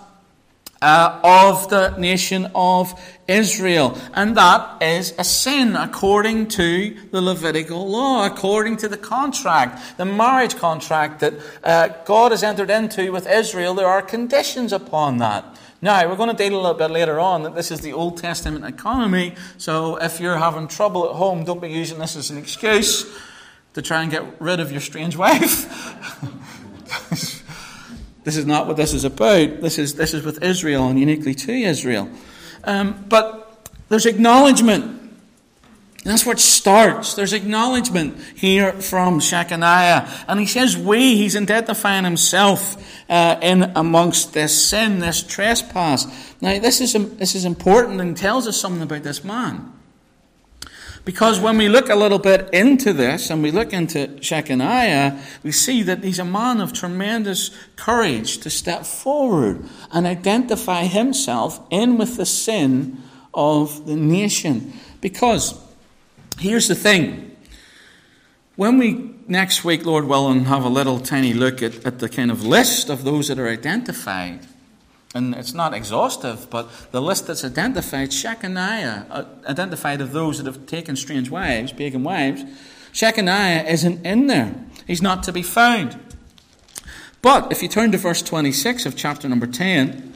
uh, 0.83 1.21
of 1.23 1.69
the 1.69 1.97
nation 1.99 2.51
of 2.55 2.99
Israel. 3.29 3.99
And 4.15 4.37
that 4.37 4.83
is 4.83 5.15
a 5.19 5.25
sin 5.25 5.77
according 5.77 6.49
to 6.49 6.97
the 7.11 7.21
Levitical 7.21 7.89
law, 7.89 8.27
according 8.27 8.79
to 8.79 8.89
the 8.89 8.97
contract, 8.97 9.99
the 9.99 10.05
marriage 10.05 10.57
contract 10.57 11.21
that 11.21 11.35
uh, 11.63 11.89
God 12.05 12.33
has 12.33 12.43
entered 12.43 12.71
into 12.71 13.13
with 13.13 13.27
Israel. 13.27 13.75
There 13.75 13.87
are 13.87 14.03
conditions 14.03 14.73
upon 14.73 15.19
that. 15.19 15.45
Now, 15.83 16.07
we're 16.07 16.17
going 16.17 16.35
to 16.35 16.37
deal 16.37 16.55
a 16.55 16.61
little 16.61 16.75
bit 16.75 16.91
later 16.91 17.19
on 17.19 17.43
that 17.45 17.55
this 17.55 17.71
is 17.71 17.81
the 17.81 17.95
Old 17.95 18.19
Testament 18.19 18.67
economy, 18.67 19.35
so 19.57 19.97
if 19.97 20.21
you're 20.21 20.37
having 20.37 20.69
trouble 20.69 21.09
at 21.09 21.17
home, 21.17 21.45
don't 21.45 21.61
be 21.61 21.71
using 21.71 21.99
this 21.99 22.17
as 22.17 22.31
an 22.31 22.37
excuse 22.37 23.11
to 23.73 23.81
try 23.81 24.03
and 24.03 24.11
get 24.11 24.41
rid 24.41 24.61
of 24.61 24.71
your 24.71 24.83
strange 24.83 25.17
wife. 25.17 25.67
This 28.25 28.37
is 28.37 28.47
not 28.47 28.67
what 28.67 28.77
this 28.77 28.93
is 28.93 29.05
about. 29.05 29.61
This 29.61 29.79
is, 29.79 29.95
this 29.95 30.15
is 30.15 30.25
with 30.25 30.43
Israel 30.43 30.89
and 30.89 30.99
uniquely 30.99 31.35
to 31.35 31.53
Israel. 31.53 32.11
Um, 32.65 33.05
but 33.09 33.71
there's 33.89 34.07
acknowledgement. 34.07 34.99
That's 36.05 36.25
where 36.25 36.35
it 36.35 36.41
starts. 36.41 37.15
There's 37.15 37.33
acknowledgement 37.33 38.19
here 38.35 38.73
from 38.73 39.21
Shechaniah. 39.21 40.25
And 40.29 40.41
he 40.41 40.47
says, 40.47 40.77
We, 40.77 41.17
he's 41.17 41.37
identifying 41.37 42.05
himself 42.05 42.83
uh, 43.09 43.39
in 43.43 43.73
amongst 43.77 44.33
this 44.33 44.69
sin, 44.69 44.99
this 44.99 45.23
trespass. 45.23 46.07
Now, 46.41 46.59
this 46.59 46.81
is, 46.81 46.93
this 47.17 47.35
is 47.35 47.45
important 47.45 48.01
and 48.01 48.17
tells 48.17 48.47
us 48.47 48.59
something 48.59 48.83
about 48.83 49.03
this 49.03 49.25
man. 49.25 49.73
Because 51.05 51.41
when 51.41 51.57
we 51.57 51.69
look 51.69 51.89
a 51.89 51.97
little 51.97 52.19
bit 52.19 52.51
into 52.53 52.93
this 52.93 53.31
and 53.31 53.43
we 53.43 53.51
look 53.51 53.73
into 53.73 54.07
Shechaniah, 54.21 55.21
we 55.43 55.53
see 55.53 55.83
that 55.83 56.05
he's 56.05 56.19
a 56.19 56.25
man 56.25 56.61
of 56.61 56.73
tremendous 56.73 57.51
courage 57.77 58.39
to 58.39 58.51
step 58.51 58.85
forward 58.85 59.65
and 59.93 60.07
identify 60.07 60.85
himself 60.85 61.61
in 61.71 61.97
with 61.97 62.17
the 62.17 62.27
sin 62.27 62.99
of 63.33 63.87
the 63.87 63.97
nation. 63.97 64.75
Because 65.01 65.59
here's 66.39 66.69
the 66.69 66.75
thing 66.75 67.37
when 68.57 68.77
we 68.77 69.15
next 69.27 69.65
week, 69.65 69.87
Lord 69.87 70.05
willing, 70.05 70.45
have 70.45 70.65
a 70.65 70.69
little 70.69 71.01
tiny 71.01 71.33
look 71.33 71.63
at, 71.63 71.87
at 71.87 72.01
the 72.01 72.09
kind 72.09 72.31
of 72.31 72.45
list 72.45 72.91
of 72.91 73.05
those 73.05 73.29
that 73.29 73.39
are 73.39 73.49
identified, 73.49 74.47
and 75.15 75.35
it's 75.35 75.55
not 75.55 75.75
exhaustive, 75.75 76.49
but 76.51 76.69
the 76.93 77.03
list 77.03 77.27
that's 77.27 77.45
identified, 77.45 78.11
Shechaniah, 78.11 79.07
uh, 79.11 79.25
identified 79.47 80.01
of 80.01 80.13
those 80.13 80.39
that 80.39 80.47
have 80.47 80.67
taken 80.67 80.95
strange 80.97 81.31
wives, 81.31 81.73
pagan 81.73 82.05
wives, 82.05 82.45
Shechaniah 82.93 83.69
isn't 83.69 84.05
in 84.07 84.27
there. 84.29 84.55
He's 84.87 85.03
not 85.03 85.23
to 85.25 85.33
be 85.33 85.43
found. 85.43 85.99
But 87.23 87.53
if 87.53 87.63
you 87.63 87.69
turn 87.69 87.93
to 87.93 87.99
verse 87.99 88.23
26 88.23 88.87
of 88.87 88.97
chapter 88.97 89.29
number 89.29 89.47
10, 89.47 90.10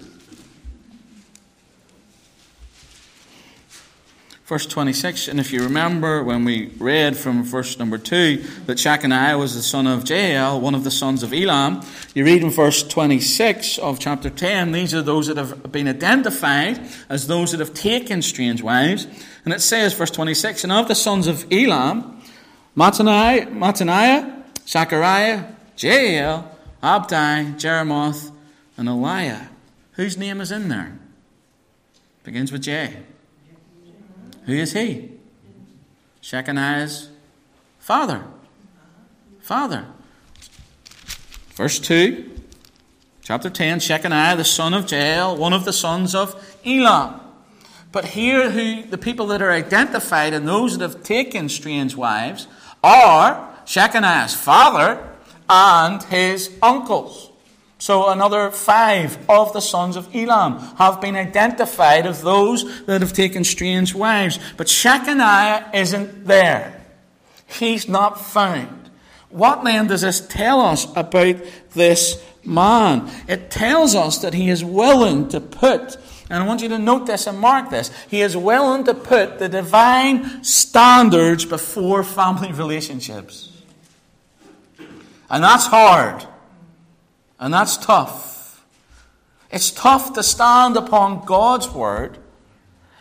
verse 4.45 4.67
26. 4.67 5.29
And 5.29 5.41
if 5.41 5.53
you 5.53 5.63
remember 5.63 6.23
when 6.23 6.45
we 6.45 6.67
read 6.79 7.17
from 7.17 7.43
verse 7.43 7.79
number 7.79 7.99
2 7.99 8.37
that 8.67 8.79
Shechaniah 8.79 9.39
was 9.39 9.55
the 9.55 9.63
son 9.63 9.87
of 9.87 10.09
Jael, 10.09 10.61
one 10.61 10.75
of 10.75 10.85
the 10.85 10.91
sons 10.91 11.23
of 11.23 11.33
Elam, 11.33 11.83
you 12.15 12.25
read 12.25 12.43
in 12.43 12.51
verse 12.51 12.83
26 12.83 13.79
of 13.79 13.99
chapter 13.99 14.31
10, 14.31 14.73
these 14.73 14.95
are 14.95 15.03
those 15.03 15.27
that 15.27 15.37
have 15.37 15.73
been 15.73 15.89
identified 15.89 16.81
as 17.09 17.27
those 17.27 17.51
that 17.51 17.61
have 17.61 17.75
taken 17.75 18.23
strange 18.23 18.63
wives. 18.63 19.07
And 19.45 19.53
it 19.53 19.61
says, 19.61 19.95
verse 19.95 20.11
26, 20.11 20.65
And 20.65 20.73
of 20.73 20.89
the 20.89 20.95
sons 20.95 21.27
of 21.27 21.47
Elam, 21.53 22.23
Mataniah, 22.77 23.47
Mattaniah 23.53 24.35
Zechariah, 24.67 25.45
Jael, 25.77 26.51
Abdi, 26.83 27.53
Jeremoth, 27.59 28.31
and 28.77 28.89
Eliah. 28.89 29.49
Whose 29.93 30.17
name 30.17 30.41
is 30.41 30.51
in 30.51 30.69
there? 30.69 30.99
Begins 32.25 32.51
with 32.51 32.63
J. 32.63 32.97
Who 34.47 34.53
is 34.53 34.73
he? 34.73 35.13
Shechaniah's 36.23 37.11
father. 37.79 38.25
Father. 39.41 39.87
Verse 41.55 41.79
2, 41.79 42.31
chapter 43.23 43.49
10 43.49 43.79
Shechaniah, 43.79 44.37
the 44.37 44.45
son 44.45 44.75
of 44.75 44.91
Jael, 44.91 45.37
one 45.37 45.53
of 45.53 45.65
the 45.65 45.73
sons 45.73 46.15
of 46.15 46.35
Elam. 46.67 47.21
But 47.93 48.07
here, 48.07 48.51
who 48.51 48.83
the 48.83 48.99
people 48.99 49.29
that 49.29 49.41
are 49.41 49.53
identified 49.53 50.33
and 50.33 50.49
those 50.49 50.77
that 50.77 50.91
have 50.91 51.05
taken 51.05 51.49
strange 51.49 51.95
wives 51.95 52.49
are 52.83 53.55
Shechaniah's 53.67 54.35
father 54.35 55.09
and 55.49 56.03
his 56.03 56.51
uncles. 56.61 57.31
So 57.79 58.09
another 58.09 58.51
five 58.51 59.19
of 59.29 59.53
the 59.53 59.61
sons 59.61 59.97
of 59.97 60.15
Elam 60.15 60.59
have 60.77 61.01
been 61.01 61.17
identified 61.17 62.07
as 62.07 62.23
those 62.23 62.85
that 62.87 63.01
have 63.01 63.13
taken 63.13 63.45
strange 63.45 63.95
wives. 63.95 64.39
But 64.57 64.69
Shechaniah 64.69 65.75
isn't 65.75 66.27
there. 66.27 66.81
He's 67.47 67.89
not 67.89 68.21
found. 68.21 68.91
What 69.31 69.65
then 69.65 69.89
does 69.89 70.03
this 70.03 70.25
tell 70.27 70.61
us 70.61 70.87
about 70.97 71.37
this 71.73 72.25
man? 72.45 73.11
It 73.27 73.51
tells 73.51 73.95
us 73.95 74.19
that 74.19 74.33
he 74.33 74.49
is 74.49 74.65
willing 74.65 75.29
to 75.31 75.41
put, 75.41 75.97
and 76.31 76.43
I 76.43 76.47
want 76.47 76.63
you 76.63 76.69
to 76.69 76.79
note 76.79 77.07
this 77.07 77.27
and 77.27 77.39
mark 77.39 77.71
this, 77.71 77.91
he 78.09 78.21
is 78.21 78.37
willing 78.37 78.85
to 78.85 78.95
put 78.95 79.41
the 79.41 79.49
divine 79.49 80.45
standards 80.45 81.45
before 81.45 82.05
family 82.05 82.53
relationships. 82.53 83.51
And 85.29 85.43
that's 85.43 85.67
hard. 85.67 86.25
And 87.39 87.53
that's 87.53 87.77
tough. 87.77 88.65
It's 89.51 89.71
tough 89.71 90.13
to 90.15 90.23
stand 90.23 90.77
upon 90.77 91.25
God's 91.25 91.69
word 91.69 92.19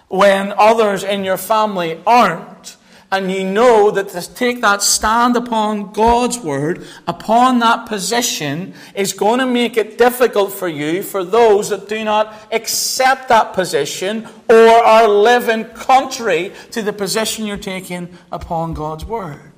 when 0.07 0.53
others 0.57 1.03
in 1.03 1.23
your 1.23 1.37
family 1.37 1.99
aren't. 2.05 2.77
And 3.11 3.31
you 3.31 3.43
know 3.43 3.91
that 3.91 4.09
to 4.09 4.33
take 4.33 4.61
that 4.61 4.81
stand 4.81 5.35
upon 5.35 5.93
God's 5.93 6.39
word, 6.39 6.87
upon 7.07 7.59
that 7.59 7.87
position, 7.87 8.73
is 8.95 9.13
going 9.13 9.39
to 9.39 9.45
make 9.45 9.77
it 9.77 9.99
difficult 9.99 10.51
for 10.51 10.67
you 10.67 11.03
for 11.03 11.23
those 11.23 11.69
that 11.69 11.87
do 11.87 12.03
not 12.03 12.33
accept 12.51 13.29
that 13.29 13.53
position 13.53 14.27
or 14.49 14.67
are 14.67 15.07
living 15.07 15.65
contrary 15.75 16.53
to 16.71 16.81
the 16.81 16.91
position 16.91 17.45
you're 17.45 17.57
taking 17.57 18.17
upon 18.31 18.73
God's 18.73 19.05
word. 19.05 19.51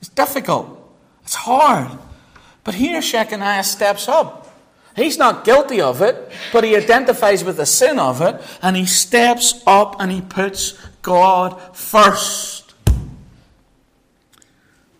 It's 0.00 0.10
difficult. 0.10 0.68
It's 1.22 1.34
hard. 1.34 1.98
But 2.64 2.74
here 2.74 3.00
Shechaniah 3.00 3.64
steps 3.64 4.08
up. 4.08 4.40
He's 4.96 5.18
not 5.18 5.44
guilty 5.44 5.80
of 5.80 6.00
it, 6.00 6.30
but 6.52 6.64
he 6.64 6.76
identifies 6.76 7.44
with 7.44 7.56
the 7.56 7.66
sin 7.66 7.98
of 7.98 8.20
it, 8.20 8.40
and 8.62 8.76
he 8.76 8.86
steps 8.86 9.62
up 9.66 9.96
and 10.00 10.10
he 10.10 10.20
puts 10.20 10.78
God 11.02 11.76
first. 11.76 12.74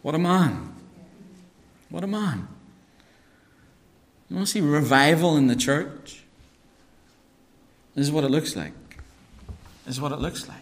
What 0.03 0.15
a 0.15 0.19
man. 0.19 0.75
What 1.89 2.05
a 2.05 2.07
man. 2.09 2.49
You 4.29 4.37
want 4.37 4.49
to 4.49 4.53
see 4.53 4.61
revival 4.61 5.37
in 5.37 5.47
the 5.47 5.57
church? 5.57 6.25
This 7.95 8.07
is 8.07 8.13
what 8.13 8.25
it 8.25 8.31
looks 8.31 8.57
like. 8.57 8.73
This 9.87 9.95
is 9.95 10.01
what 10.01 10.13
it 10.13 10.19
looks 10.19 10.49
like. 10.49 10.59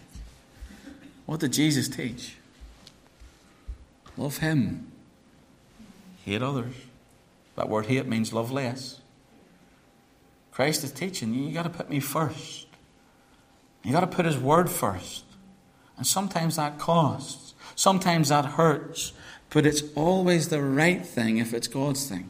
What 1.25 1.39
did 1.39 1.53
Jesus 1.53 1.89
teach? 1.89 2.37
Love 4.15 4.37
Him, 4.37 4.91
hate 6.23 6.43
others. 6.43 6.75
That 7.55 7.69
word 7.69 7.85
hate 7.85 8.07
means 8.07 8.33
love 8.33 8.51
less. 8.51 8.99
Christ 10.51 10.83
is 10.83 10.91
teaching 10.91 11.33
you, 11.33 11.45
you 11.47 11.53
got 11.53 11.63
to 11.63 11.69
put 11.69 11.89
me 11.89 11.99
first. 11.99 12.67
You 13.83 13.91
got 13.91 14.01
to 14.01 14.07
put 14.07 14.25
His 14.25 14.37
word 14.37 14.69
first. 14.69 15.25
And 15.97 16.07
sometimes 16.07 16.55
that 16.55 16.79
costs, 16.79 17.53
sometimes 17.75 18.29
that 18.29 18.45
hurts, 18.45 19.13
but 19.49 19.65
it's 19.65 19.83
always 19.95 20.49
the 20.49 20.61
right 20.61 21.05
thing 21.05 21.37
if 21.37 21.53
it's 21.53 21.67
God's 21.67 22.07
thing. 22.07 22.29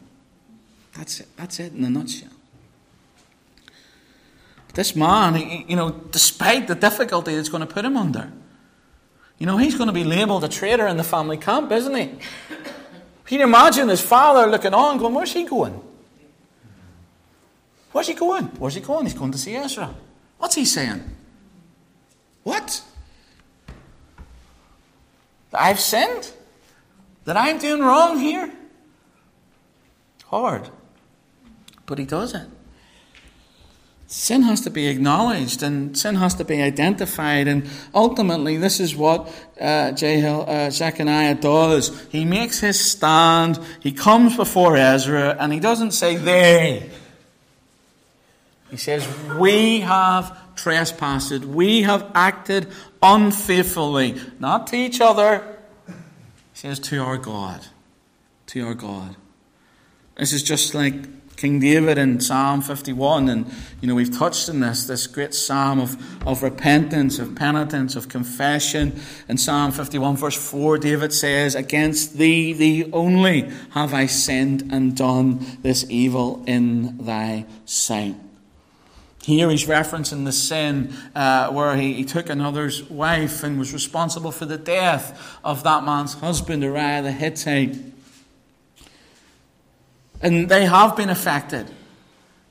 That's 0.96 1.20
it. 1.20 1.28
That's 1.36 1.58
it 1.58 1.72
in 1.72 1.84
a 1.84 1.90
nutshell. 1.90 2.28
But 4.66 4.76
this 4.76 4.94
man, 4.94 5.36
you 5.68 5.76
know, 5.76 5.90
despite 5.90 6.68
the 6.68 6.74
difficulty 6.74 7.34
it's 7.34 7.48
going 7.48 7.66
to 7.66 7.72
put 7.72 7.84
him 7.84 7.96
under, 7.96 8.30
you 9.38 9.46
know, 9.46 9.56
he's 9.56 9.74
going 9.74 9.88
to 9.88 9.92
be 9.92 10.04
labelled 10.04 10.44
a 10.44 10.48
traitor 10.48 10.86
in 10.86 10.96
the 10.96 11.04
family 11.04 11.36
camp, 11.36 11.72
isn't 11.72 11.94
he? 11.94 12.18
Can 13.26 13.38
you 13.38 13.44
imagine 13.44 13.88
his 13.88 14.00
father 14.00 14.50
looking 14.50 14.74
on, 14.74 14.98
going, 14.98 15.14
Where's 15.14 15.32
he 15.32 15.44
going? 15.44 15.80
Where's 17.92 18.08
he 18.08 18.14
going? 18.14 18.46
Where's 18.58 18.74
he 18.74 18.80
going? 18.80 19.06
He's 19.06 19.14
going 19.14 19.32
to 19.32 19.38
see 19.38 19.54
Ezra. 19.54 19.94
What's 20.38 20.56
he 20.56 20.64
saying? 20.64 21.02
What? 22.42 22.82
That 25.50 25.62
I've 25.62 25.80
sinned? 25.80 26.32
That 27.24 27.36
I'm 27.36 27.58
doing 27.58 27.80
wrong 27.80 28.18
here? 28.18 28.52
Hard. 30.26 30.68
But 31.86 31.98
he 31.98 32.04
does 32.04 32.34
it. 32.34 32.48
Sin 34.06 34.42
has 34.42 34.60
to 34.62 34.70
be 34.70 34.86
acknowledged 34.86 35.62
and 35.62 35.96
sin 35.96 36.16
has 36.16 36.34
to 36.34 36.44
be 36.44 36.60
identified. 36.60 37.48
And 37.48 37.68
ultimately, 37.94 38.56
this 38.56 38.78
is 38.78 38.94
what 38.94 39.32
uh, 39.60 39.92
Jehiel, 39.92 40.44
uh, 40.46 40.70
Zechariah 40.70 41.34
does. 41.34 42.06
He 42.10 42.24
makes 42.24 42.60
his 42.60 42.78
stand, 42.78 43.58
he 43.80 43.92
comes 43.92 44.36
before 44.36 44.76
Ezra, 44.76 45.36
and 45.38 45.52
he 45.52 45.60
doesn't 45.60 45.92
say, 45.92 46.16
They. 46.16 46.90
He 48.70 48.76
says, 48.76 49.06
We 49.38 49.80
have 49.80 50.54
trespassed, 50.54 51.44
we 51.44 51.82
have 51.82 52.10
acted 52.14 52.68
unfaithfully, 53.02 54.20
not 54.38 54.66
to 54.68 54.76
each 54.76 55.00
other. 55.00 55.58
He 55.86 55.94
says, 56.54 56.78
To 56.80 56.98
our 56.98 57.16
God. 57.16 57.66
To 58.48 58.66
our 58.66 58.74
God. 58.74 59.16
This 60.16 60.32
is 60.32 60.42
just 60.42 60.74
like 60.74 60.94
King 61.36 61.58
David 61.58 61.98
in 61.98 62.20
Psalm 62.20 62.62
51, 62.62 63.28
and 63.28 63.52
you 63.80 63.88
know, 63.88 63.94
we've 63.94 64.16
touched 64.16 64.48
on 64.48 64.60
this, 64.60 64.86
this 64.86 65.06
great 65.06 65.34
psalm 65.34 65.80
of, 65.80 66.26
of 66.26 66.42
repentance, 66.42 67.18
of 67.18 67.34
penitence, 67.34 67.96
of 67.96 68.08
confession. 68.08 69.00
In 69.28 69.36
Psalm 69.36 69.72
51, 69.72 70.16
verse 70.16 70.50
4, 70.50 70.78
David 70.78 71.12
says, 71.12 71.54
Against 71.54 72.16
thee, 72.18 72.52
thee 72.52 72.90
only, 72.92 73.50
have 73.70 73.92
I 73.92 74.06
sinned 74.06 74.70
and 74.72 74.96
done 74.96 75.44
this 75.62 75.84
evil 75.90 76.44
in 76.46 76.98
thy 77.04 77.46
sight. 77.64 78.14
Here 79.24 79.48
he's 79.48 79.66
referencing 79.66 80.26
the 80.26 80.32
sin 80.32 80.94
uh, 81.14 81.50
where 81.50 81.74
he, 81.76 81.94
he, 81.94 82.04
took 82.04 82.28
another's 82.28 82.82
wife 82.90 83.42
and 83.42 83.58
was 83.58 83.72
responsible 83.72 84.30
for 84.30 84.44
the 84.44 84.58
death 84.58 85.38
of 85.42 85.62
that 85.64 85.82
man's 85.82 86.12
husband, 86.12 86.62
Uriah 86.62 87.00
the 87.00 87.10
Hittite. 87.10 87.93
And 90.20 90.48
they 90.48 90.66
have 90.66 90.96
been 90.96 91.10
affected. 91.10 91.70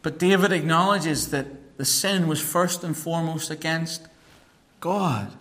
But 0.02 0.20
David 0.20 0.52
acknowledges 0.52 1.30
that 1.32 1.78
the 1.78 1.86
sin 1.86 2.28
was 2.28 2.40
first 2.40 2.84
and 2.84 2.96
foremost 2.96 3.50
against 3.50 4.08
God. 4.80 5.32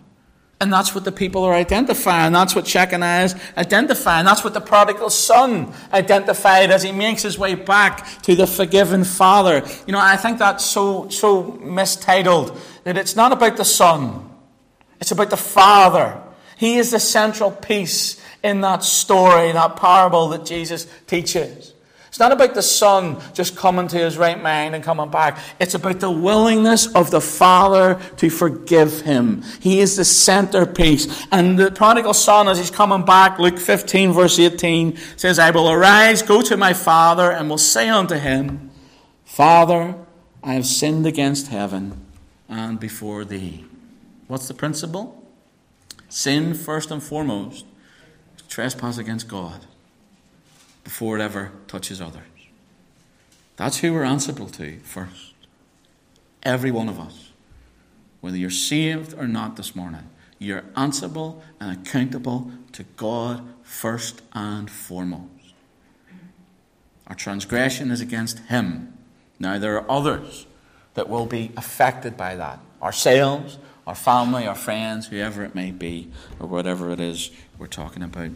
And 0.63 0.71
that's 0.71 0.95
what 0.95 1.03
the 1.03 1.11
people 1.11 1.43
are 1.43 1.53
identifying. 1.53 2.31
That's 2.31 2.55
what 2.55 2.63
Shechaniah 2.63 3.25
is 3.25 3.35
identifying. 3.57 4.23
That's 4.23 4.45
what 4.45 4.53
the 4.53 4.61
prodigal 4.61 5.09
son 5.09 5.73
identified 5.91 6.71
as 6.71 6.83
he 6.83 6.93
makes 6.93 7.21
his 7.21 7.37
way 7.37 7.55
back 7.55 8.07
to 8.21 8.33
the 8.33 8.47
forgiven 8.47 9.03
father. 9.03 9.67
You 9.85 9.91
know, 9.91 9.99
I 9.99 10.15
think 10.15 10.39
that's 10.39 10.63
so, 10.63 11.09
so 11.09 11.43
mistitled 11.43 12.57
that 12.85 12.97
it's 12.97 13.17
not 13.17 13.33
about 13.33 13.57
the 13.57 13.65
son, 13.65 14.29
it's 15.01 15.11
about 15.11 15.29
the 15.29 15.37
father. 15.37 16.21
He 16.55 16.77
is 16.77 16.91
the 16.91 16.99
central 16.99 17.51
piece 17.51 18.21
in 18.41 18.61
that 18.61 18.85
story, 18.85 19.51
that 19.51 19.75
parable 19.75 20.29
that 20.29 20.45
Jesus 20.45 20.87
teaches. 21.07 21.72
It's 22.13 22.19
not 22.19 22.31
about 22.31 22.53
the 22.53 22.61
son 22.61 23.19
just 23.33 23.55
coming 23.55 23.87
to 23.87 23.97
his 23.97 24.19
right 24.19 24.39
mind 24.39 24.75
and 24.75 24.83
coming 24.83 25.09
back. 25.09 25.39
It's 25.59 25.73
about 25.73 25.99
the 25.99 26.11
willingness 26.11 26.85
of 26.93 27.09
the 27.09 27.19
father 27.19 27.99
to 28.17 28.29
forgive 28.29 29.01
him. 29.01 29.41
He 29.59 29.79
is 29.79 29.95
the 29.95 30.05
centerpiece. 30.05 31.25
And 31.31 31.57
the 31.57 31.71
prodigal 31.71 32.13
son, 32.13 32.47
as 32.47 32.59
he's 32.59 32.69
coming 32.69 33.03
back, 33.03 33.39
Luke 33.39 33.57
15, 33.57 34.11
verse 34.11 34.37
18, 34.37 34.95
says, 35.17 35.39
I 35.39 35.49
will 35.49 35.71
arise, 35.71 36.21
go 36.21 36.43
to 36.43 36.55
my 36.55 36.73
father, 36.73 37.31
and 37.31 37.49
will 37.49 37.57
say 37.57 37.89
unto 37.89 38.13
him, 38.13 38.69
Father, 39.25 39.95
I 40.43 40.53
have 40.53 40.67
sinned 40.67 41.07
against 41.07 41.47
heaven 41.47 42.05
and 42.47 42.79
before 42.79 43.25
thee. 43.25 43.65
What's 44.27 44.47
the 44.47 44.53
principle? 44.53 45.25
Sin, 46.09 46.53
first 46.53 46.91
and 46.91 47.01
foremost, 47.01 47.65
trespass 48.47 48.99
against 48.99 49.27
God 49.27 49.65
before 50.83 51.17
it 51.17 51.21
ever 51.21 51.51
touches 51.67 52.01
others. 52.01 52.23
That's 53.55 53.77
who 53.77 53.93
we're 53.93 54.03
answerable 54.03 54.49
to 54.49 54.79
first. 54.79 55.33
Every 56.43 56.71
one 56.71 56.89
of 56.89 56.99
us. 56.99 57.31
Whether 58.21 58.37
you're 58.37 58.49
saved 58.49 59.13
or 59.17 59.27
not 59.27 59.57
this 59.57 59.75
morning, 59.75 60.09
you're 60.39 60.63
answerable 60.75 61.43
and 61.59 61.77
accountable 61.77 62.51
to 62.73 62.83
God 62.95 63.45
first 63.63 64.21
and 64.33 64.69
foremost. 64.69 65.29
Our 67.07 67.15
transgression 67.15 67.91
is 67.91 68.01
against 68.01 68.39
Him. 68.39 68.97
Now, 69.39 69.59
there 69.59 69.75
are 69.77 69.91
others 69.91 70.45
that 70.93 71.09
will 71.09 71.25
be 71.25 71.51
affected 71.57 72.15
by 72.15 72.35
that 72.35 72.59
ourselves, 72.81 73.57
our 73.87 73.95
family, 73.95 74.45
our 74.45 74.55
friends, 74.55 75.07
whoever 75.07 75.43
it 75.43 75.55
may 75.55 75.71
be, 75.71 76.11
or 76.39 76.47
whatever 76.47 76.91
it 76.91 76.99
is 76.99 77.31
we're 77.57 77.67
talking 77.67 78.03
about. 78.03 78.29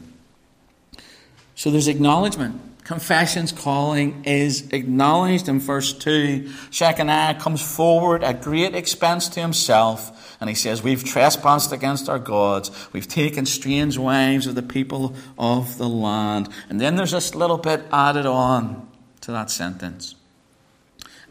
So 1.57 1.71
there's 1.71 1.87
acknowledgement. 1.87 2.61
Confession's 2.83 3.51
calling 3.51 4.23
is 4.25 4.69
acknowledged 4.71 5.49
in 5.49 5.59
verse 5.59 5.91
2. 5.91 6.43
Shechaniah 6.69 7.39
comes 7.39 7.63
forward 7.63 8.23
at 8.23 8.43
great 8.43 8.75
expense 8.75 9.27
to 9.29 9.41
himself, 9.41 10.37
and 10.39 10.49
he 10.49 10.55
says, 10.55 10.83
We've 10.83 11.03
trespassed 11.03 11.71
against 11.71 12.09
our 12.09 12.19
gods. 12.19 12.69
We've 12.93 13.07
taken 13.07 13.47
strange 13.47 13.97
wives 13.97 14.45
of 14.45 14.53
the 14.53 14.61
people 14.61 15.15
of 15.37 15.79
the 15.79 15.89
land. 15.89 16.47
And 16.69 16.79
then 16.79 16.95
there's 16.95 17.11
this 17.11 17.33
little 17.33 17.57
bit 17.57 17.83
added 17.91 18.27
on 18.27 18.87
to 19.21 19.31
that 19.31 19.49
sentence. 19.49 20.13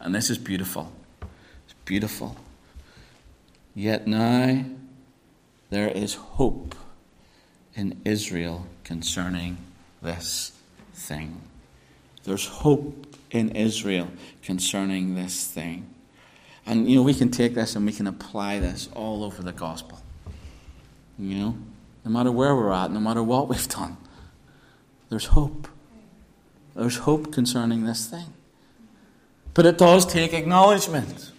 And 0.01 0.13
this 0.13 0.29
is 0.29 0.37
beautiful. 0.37 0.91
It's 1.21 1.75
beautiful. 1.85 2.35
Yet 3.73 4.07
now 4.07 4.65
there 5.69 5.87
is 5.87 6.15
hope 6.15 6.75
in 7.75 8.01
Israel 8.03 8.67
concerning 8.83 9.57
this 10.01 10.51
thing. 10.93 11.41
There's 12.23 12.47
hope 12.47 13.15
in 13.31 13.55
Israel 13.55 14.09
concerning 14.41 15.15
this 15.15 15.47
thing. 15.47 15.93
And, 16.65 16.89
you 16.89 16.97
know, 16.97 17.03
we 17.03 17.13
can 17.13 17.31
take 17.31 17.55
this 17.55 17.75
and 17.75 17.85
we 17.85 17.93
can 17.93 18.07
apply 18.07 18.59
this 18.59 18.89
all 18.93 19.23
over 19.23 19.41
the 19.41 19.53
gospel. 19.53 20.01
You 21.17 21.35
know, 21.35 21.57
no 22.03 22.11
matter 22.11 22.31
where 22.31 22.55
we're 22.55 22.73
at, 22.73 22.91
no 22.91 22.99
matter 22.99 23.23
what 23.23 23.47
we've 23.47 23.67
done, 23.69 23.97
there's 25.09 25.27
hope. 25.27 25.67
There's 26.75 26.97
hope 26.97 27.31
concerning 27.31 27.85
this 27.85 28.07
thing. 28.07 28.33
But 29.53 29.65
it 29.65 29.77
does 29.77 30.05
take 30.05 30.33
acknowledgement. 30.33 31.31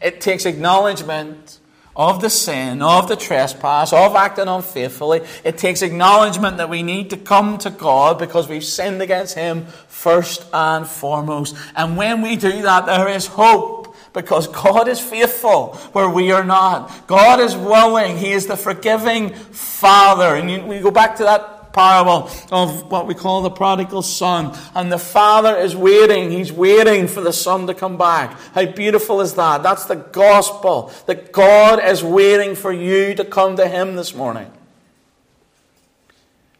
It 0.00 0.20
takes 0.20 0.46
acknowledgement 0.46 1.58
of 2.00 2.22
the 2.22 2.30
sin, 2.30 2.80
of 2.80 3.08
the 3.08 3.14
trespass, 3.14 3.92
of 3.92 4.16
acting 4.16 4.48
unfaithfully. 4.48 5.20
It 5.44 5.58
takes 5.58 5.82
acknowledgement 5.82 6.56
that 6.56 6.70
we 6.70 6.82
need 6.82 7.10
to 7.10 7.18
come 7.18 7.58
to 7.58 7.68
God 7.68 8.18
because 8.18 8.48
we've 8.48 8.64
sinned 8.64 9.02
against 9.02 9.34
Him 9.34 9.66
first 9.86 10.46
and 10.50 10.86
foremost. 10.86 11.54
And 11.76 11.98
when 11.98 12.22
we 12.22 12.36
do 12.36 12.62
that, 12.62 12.86
there 12.86 13.08
is 13.08 13.26
hope 13.26 13.94
because 14.14 14.48
God 14.48 14.88
is 14.88 14.98
faithful 14.98 15.74
where 15.92 16.08
we 16.08 16.32
are 16.32 16.42
not. 16.42 17.06
God 17.06 17.38
is 17.38 17.54
willing. 17.54 18.16
He 18.16 18.32
is 18.32 18.46
the 18.46 18.56
forgiving 18.56 19.34
Father. 19.34 20.36
And 20.36 20.68
we 20.68 20.78
go 20.78 20.90
back 20.90 21.16
to 21.16 21.24
that 21.24 21.59
parable 21.72 22.30
of 22.50 22.90
what 22.90 23.06
we 23.06 23.14
call 23.14 23.42
the 23.42 23.50
prodigal 23.50 24.02
son. 24.02 24.56
And 24.74 24.90
the 24.90 24.98
father 24.98 25.56
is 25.56 25.76
waiting. 25.76 26.30
He's 26.30 26.52
waiting 26.52 27.06
for 27.06 27.20
the 27.20 27.32
son 27.32 27.66
to 27.66 27.74
come 27.74 27.96
back. 27.96 28.38
How 28.54 28.66
beautiful 28.66 29.20
is 29.20 29.34
that? 29.34 29.62
That's 29.62 29.84
the 29.84 29.96
gospel. 29.96 30.92
That 31.06 31.32
God 31.32 31.82
is 31.84 32.02
waiting 32.02 32.54
for 32.54 32.72
you 32.72 33.14
to 33.14 33.24
come 33.24 33.56
to 33.56 33.68
him 33.68 33.96
this 33.96 34.14
morning. 34.14 34.50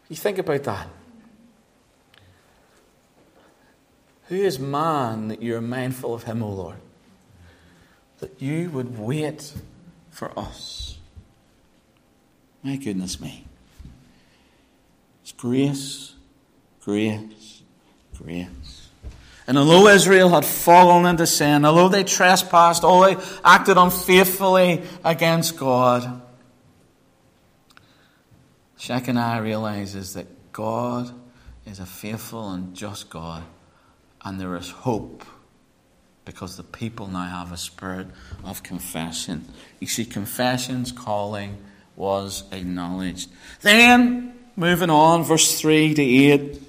You 0.09 0.16
think 0.16 0.38
about 0.38 0.64
that. 0.64 0.88
Who 4.31 4.37
is 4.37 4.59
man 4.59 5.29
that 5.29 5.42
you're 5.42 5.61
mindful 5.61 6.14
of 6.14 6.23
him, 6.23 6.42
O 6.42 6.51
Lord? 6.51 6.77
That 8.20 8.40
you 8.40 8.70
would 8.70 8.99
wait 8.99 9.53
for 10.11 10.37
us. 10.38 10.99
My 12.62 12.77
goodness 12.77 13.20
me. 13.20 13.46
Grace, 15.40 16.12
grace, 16.85 17.62
grace. 18.18 18.88
And 19.46 19.57
although 19.57 19.88
Israel 19.88 20.29
had 20.29 20.44
fallen 20.44 21.07
into 21.07 21.26
sin, 21.26 21.64
although 21.64 21.88
they 21.88 22.05
trespassed, 22.05 22.85
although 22.85 23.14
they 23.14 23.24
acted 23.42 23.79
unfaithfully 23.79 24.83
against 25.03 25.57
God, 25.57 26.20
Shechaniah 28.79 29.42
realizes 29.42 30.12
that 30.12 30.53
God 30.53 31.11
is 31.64 31.81
a 31.81 31.87
faithful 31.87 32.50
and 32.50 32.74
just 32.76 33.09
God, 33.09 33.42
and 34.22 34.38
there 34.38 34.57
is 34.57 34.68
hope 34.68 35.24
because 36.26 36.59
the 36.59 36.64
people 36.64 37.07
now 37.07 37.24
have 37.24 37.50
a 37.50 37.57
spirit 37.57 38.09
of 38.44 38.62
confession. 38.62 39.46
You 39.81 39.87
see, 39.87 40.05
confession's 40.05 40.92
calling 40.92 41.57
was 41.96 42.44
acknowledged. 42.53 43.31
Then 43.62 44.39
Moving 44.61 44.90
on, 44.90 45.25
verse 45.25 45.59
3 45.59 45.94
to 45.94 46.03
8. 46.03 46.62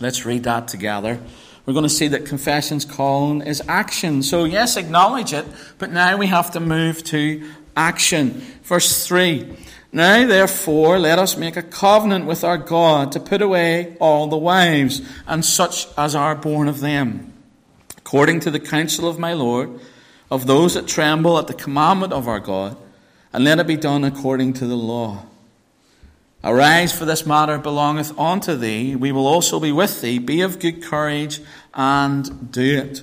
Let's 0.00 0.24
read 0.24 0.44
that 0.44 0.66
together. 0.66 1.20
We're 1.66 1.74
going 1.74 1.82
to 1.82 1.90
see 1.90 2.08
that 2.08 2.24
confession's 2.24 2.86
calling 2.86 3.42
is 3.42 3.62
action. 3.68 4.22
So, 4.22 4.44
yes, 4.44 4.78
acknowledge 4.78 5.34
it, 5.34 5.44
but 5.76 5.92
now 5.92 6.16
we 6.16 6.28
have 6.28 6.50
to 6.52 6.60
move 6.60 7.04
to 7.04 7.46
action. 7.76 8.30
Verse 8.62 9.06
3 9.06 9.46
Now, 9.92 10.26
therefore, 10.26 10.98
let 10.98 11.18
us 11.18 11.36
make 11.36 11.58
a 11.58 11.62
covenant 11.62 12.24
with 12.24 12.44
our 12.44 12.56
God 12.56 13.12
to 13.12 13.20
put 13.20 13.42
away 13.42 13.94
all 14.00 14.28
the 14.28 14.38
wives 14.38 15.02
and 15.26 15.44
such 15.44 15.86
as 15.98 16.14
are 16.14 16.34
born 16.34 16.66
of 16.66 16.80
them, 16.80 17.34
according 17.98 18.40
to 18.40 18.50
the 18.50 18.58
counsel 18.58 19.06
of 19.06 19.18
my 19.18 19.34
Lord, 19.34 19.78
of 20.30 20.46
those 20.46 20.72
that 20.72 20.88
tremble 20.88 21.36
at 21.36 21.46
the 21.46 21.52
commandment 21.52 22.14
of 22.14 22.26
our 22.26 22.40
God, 22.40 22.78
and 23.34 23.44
let 23.44 23.58
it 23.58 23.66
be 23.66 23.76
done 23.76 24.02
according 24.02 24.54
to 24.54 24.66
the 24.66 24.78
law. 24.78 25.27
Arise, 26.44 26.96
for 26.96 27.04
this 27.04 27.26
matter 27.26 27.58
belongeth 27.58 28.16
unto 28.18 28.54
thee. 28.54 28.94
We 28.94 29.10
will 29.10 29.26
also 29.26 29.58
be 29.58 29.72
with 29.72 30.00
thee. 30.00 30.18
Be 30.18 30.40
of 30.40 30.60
good 30.60 30.82
courage 30.82 31.40
and 31.74 32.52
do 32.52 32.78
it. 32.78 33.02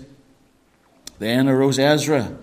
Then 1.19 1.48
arose 1.50 1.78
Ezra 1.78 2.38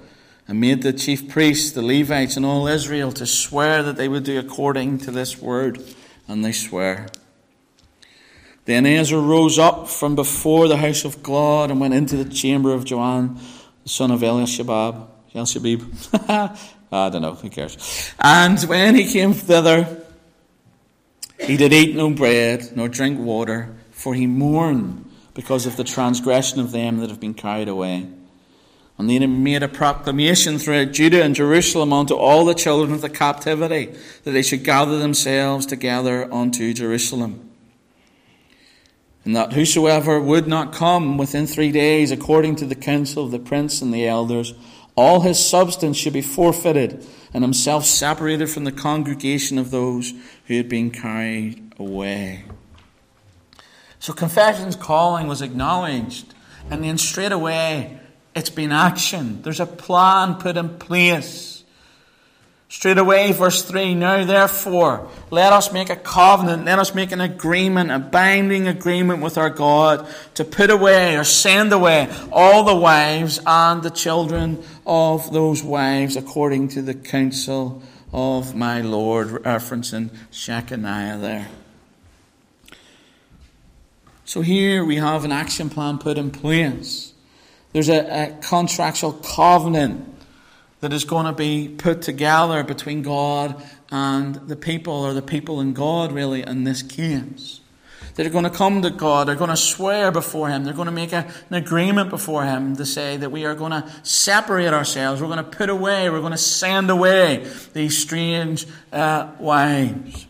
and 0.47 0.61
made 0.61 0.83
the 0.83 0.93
chief 0.93 1.29
priests, 1.29 1.73
the 1.73 1.83
Levites, 1.83 2.37
and 2.37 2.45
all 2.45 2.67
Israel 2.67 3.11
to 3.13 3.27
swear 3.27 3.83
that 3.83 3.97
they 3.97 4.09
would 4.09 4.25
do 4.25 4.39
according 4.39 4.99
to 4.99 5.11
this 5.11 5.41
word. 5.41 5.83
And 6.29 6.45
they 6.45 6.53
swear. 6.53 7.09
Then 8.67 8.85
Ezra 8.85 9.19
rose 9.19 9.59
up 9.59 9.89
from 9.89 10.15
before 10.15 10.69
the 10.69 10.77
house 10.77 11.05
of 11.05 11.23
God 11.23 11.71
and 11.71 11.81
went 11.81 11.95
into 11.95 12.23
the 12.23 12.31
chamber 12.31 12.73
of 12.73 12.85
Johanan, 12.85 13.41
the 13.83 13.89
son 13.89 14.11
of 14.11 14.23
Eliashib. 14.23 14.69
Eliashib. 14.69 15.83
I 16.93 17.09
don't 17.09 17.23
know, 17.23 17.35
who 17.35 17.49
cares? 17.49 18.13
And 18.19 18.61
when 18.65 18.95
he 18.95 19.11
came 19.11 19.33
thither, 19.33 20.02
he 21.47 21.57
did 21.57 21.73
eat 21.73 21.97
no 21.97 22.11
bread, 22.11 22.71
nor 22.77 22.89
drink 22.89 23.19
water, 23.19 23.75
for 23.91 24.15
he 24.15 24.27
mourned 24.27 25.11
because 25.35 25.67
of 25.67 25.77
the 25.77 25.85
transgression 25.85 26.61
of 26.61 26.73
them 26.73 26.99
that 26.99 27.11
have 27.11 27.21
been 27.21 27.35
carried 27.35 27.69
away. 27.69 28.09
And 28.99 29.09
then 29.09 29.23
he 29.23 29.27
made 29.27 29.63
a 29.63 29.69
proclamation 29.69 30.59
throughout 30.59 30.93
Judah 30.93 31.23
and 31.23 31.35
Jerusalem 31.35 31.93
unto 31.93 32.15
all 32.15 32.45
the 32.45 32.55
children 32.55 32.93
of 32.93 33.01
the 33.01 33.09
captivity, 33.09 33.87
that 34.25 34.31
they 34.31 34.43
should 34.43 34.65
gather 34.65 34.99
themselves 34.99 35.67
together 35.67 36.33
unto 36.33 36.73
Jerusalem. 36.73 37.51
And 39.25 39.35
that 39.35 39.53
whosoever 39.53 40.21
would 40.21 40.47
not 40.47 40.73
come 40.73 41.17
within 41.17 41.47
three 41.47 41.73
days, 41.73 42.11
according 42.11 42.57
to 42.57 42.67
the 42.67 42.75
counsel 42.75 43.25
of 43.25 43.31
the 43.31 43.39
prince 43.39 43.81
and 43.81 43.95
the 43.95 44.07
elders, 44.07 44.55
all 44.95 45.21
his 45.21 45.45
substance 45.45 45.97
should 45.97 46.13
be 46.13 46.23
forfeited, 46.23 47.07
and 47.33 47.43
himself 47.43 47.85
separated 47.85 48.49
from 48.49 48.65
the 48.65 48.73
congregation 48.73 49.59
of 49.59 49.71
those 49.71 50.13
who 50.47 50.57
had 50.57 50.69
been 50.69 50.91
carried 50.91 51.73
away. 51.79 52.45
So 53.99 54.13
confession's 54.13 54.77
calling 54.77 55.29
was 55.29 55.41
acknowledged, 55.41 56.35
and 56.71 56.85
then 56.85 56.99
straight 56.99 57.33
away 57.33 58.01
it's 58.35 58.51
been 58.51 58.73
action. 58.73 59.43
There's 59.43 59.61
a 59.61 59.67
plan 59.67 60.37
put 60.37 60.57
in 60.57 60.79
place. 60.79 61.62
Straight 62.73 62.97
away, 62.97 63.33
verse 63.33 63.63
3 63.63 63.95
Now 63.95 64.25
therefore, 64.25 65.07
let 65.31 65.53
us 65.53 65.75
make 65.75 65.91
a 65.91 65.95
covenant, 65.95 66.65
let 66.65 66.79
us 66.79 66.95
make 66.95 67.13
an 67.13 67.21
agreement, 67.21 67.91
a 67.91 67.99
binding 67.99 68.67
agreement 68.67 69.23
with 69.23 69.37
our 69.37 69.51
God 69.51 70.09
to 70.37 70.45
put 70.45 70.71
away 70.71 71.15
or 71.19 71.23
send 71.23 71.71
away 71.75 72.11
all 72.33 72.65
the 72.65 72.75
wives 72.75 73.39
and 73.45 73.83
the 73.83 73.91
children 73.91 74.65
of 74.87 75.31
those 75.35 75.63
wives 75.63 76.17
according 76.17 76.69
to 76.69 76.81
the 76.81 76.95
counsel 76.95 77.83
of 78.11 78.55
my 78.57 78.81
Lord. 78.81 79.29
Referencing 79.29 80.09
Shechaniah 80.33 81.21
there. 81.21 81.49
So 84.25 84.41
here 84.41 84.83
we 84.83 84.97
have 84.97 85.27
an 85.27 85.33
action 85.33 85.69
plan 85.69 85.99
put 85.99 86.17
in 86.17 86.31
place. 86.31 87.13
There's 87.75 87.91
a, 87.91 87.99
a 87.99 88.39
contractual 88.41 89.13
covenant 89.13 90.12
that 90.83 90.93
is 90.93 91.05
going 91.05 91.27
to 91.27 91.33
be 91.33 91.69
put 91.69 92.03
together 92.03 92.65
between 92.65 93.03
God 93.03 93.63
and 93.93 94.35
the 94.35 94.57
people, 94.57 94.93
or 94.93 95.15
the 95.15 95.23
people 95.23 95.61
and 95.61 95.77
God, 95.77 96.11
really, 96.11 96.43
in 96.43 96.65
this 96.65 96.83
case. 96.83 97.61
They're 98.17 98.29
going 98.29 98.45
to 98.45 98.51
come 98.51 98.83
to 98.83 98.91
God, 98.91 99.29
they're 99.29 99.37
going 99.37 99.51
to 99.51 99.57
swear 99.57 100.11
before 100.11 100.49
Him, 100.49 100.65
they're 100.65 100.75
going 100.75 100.87
to 100.87 100.93
make 100.93 101.13
a, 101.13 101.33
an 101.49 101.55
agreement 101.55 102.11
before 102.11 102.45
Him 102.45 102.75
to 102.77 102.85
say 102.85 103.17
that 103.17 103.31
we 103.31 103.47
are 103.47 103.55
going 103.55 103.71
to 103.71 103.91
separate 104.03 104.73
ourselves, 104.73 105.23
we're 105.23 105.29
going 105.29 105.39
to 105.39 105.45
put 105.45 105.71
away, 105.71 106.11
we're 106.11 106.19
going 106.19 106.33
to 106.33 106.37
send 106.37 106.91
away 106.91 107.49
these 107.75 107.97
strange 107.97 108.67
uh, 108.93 109.31
wives. 109.39 110.27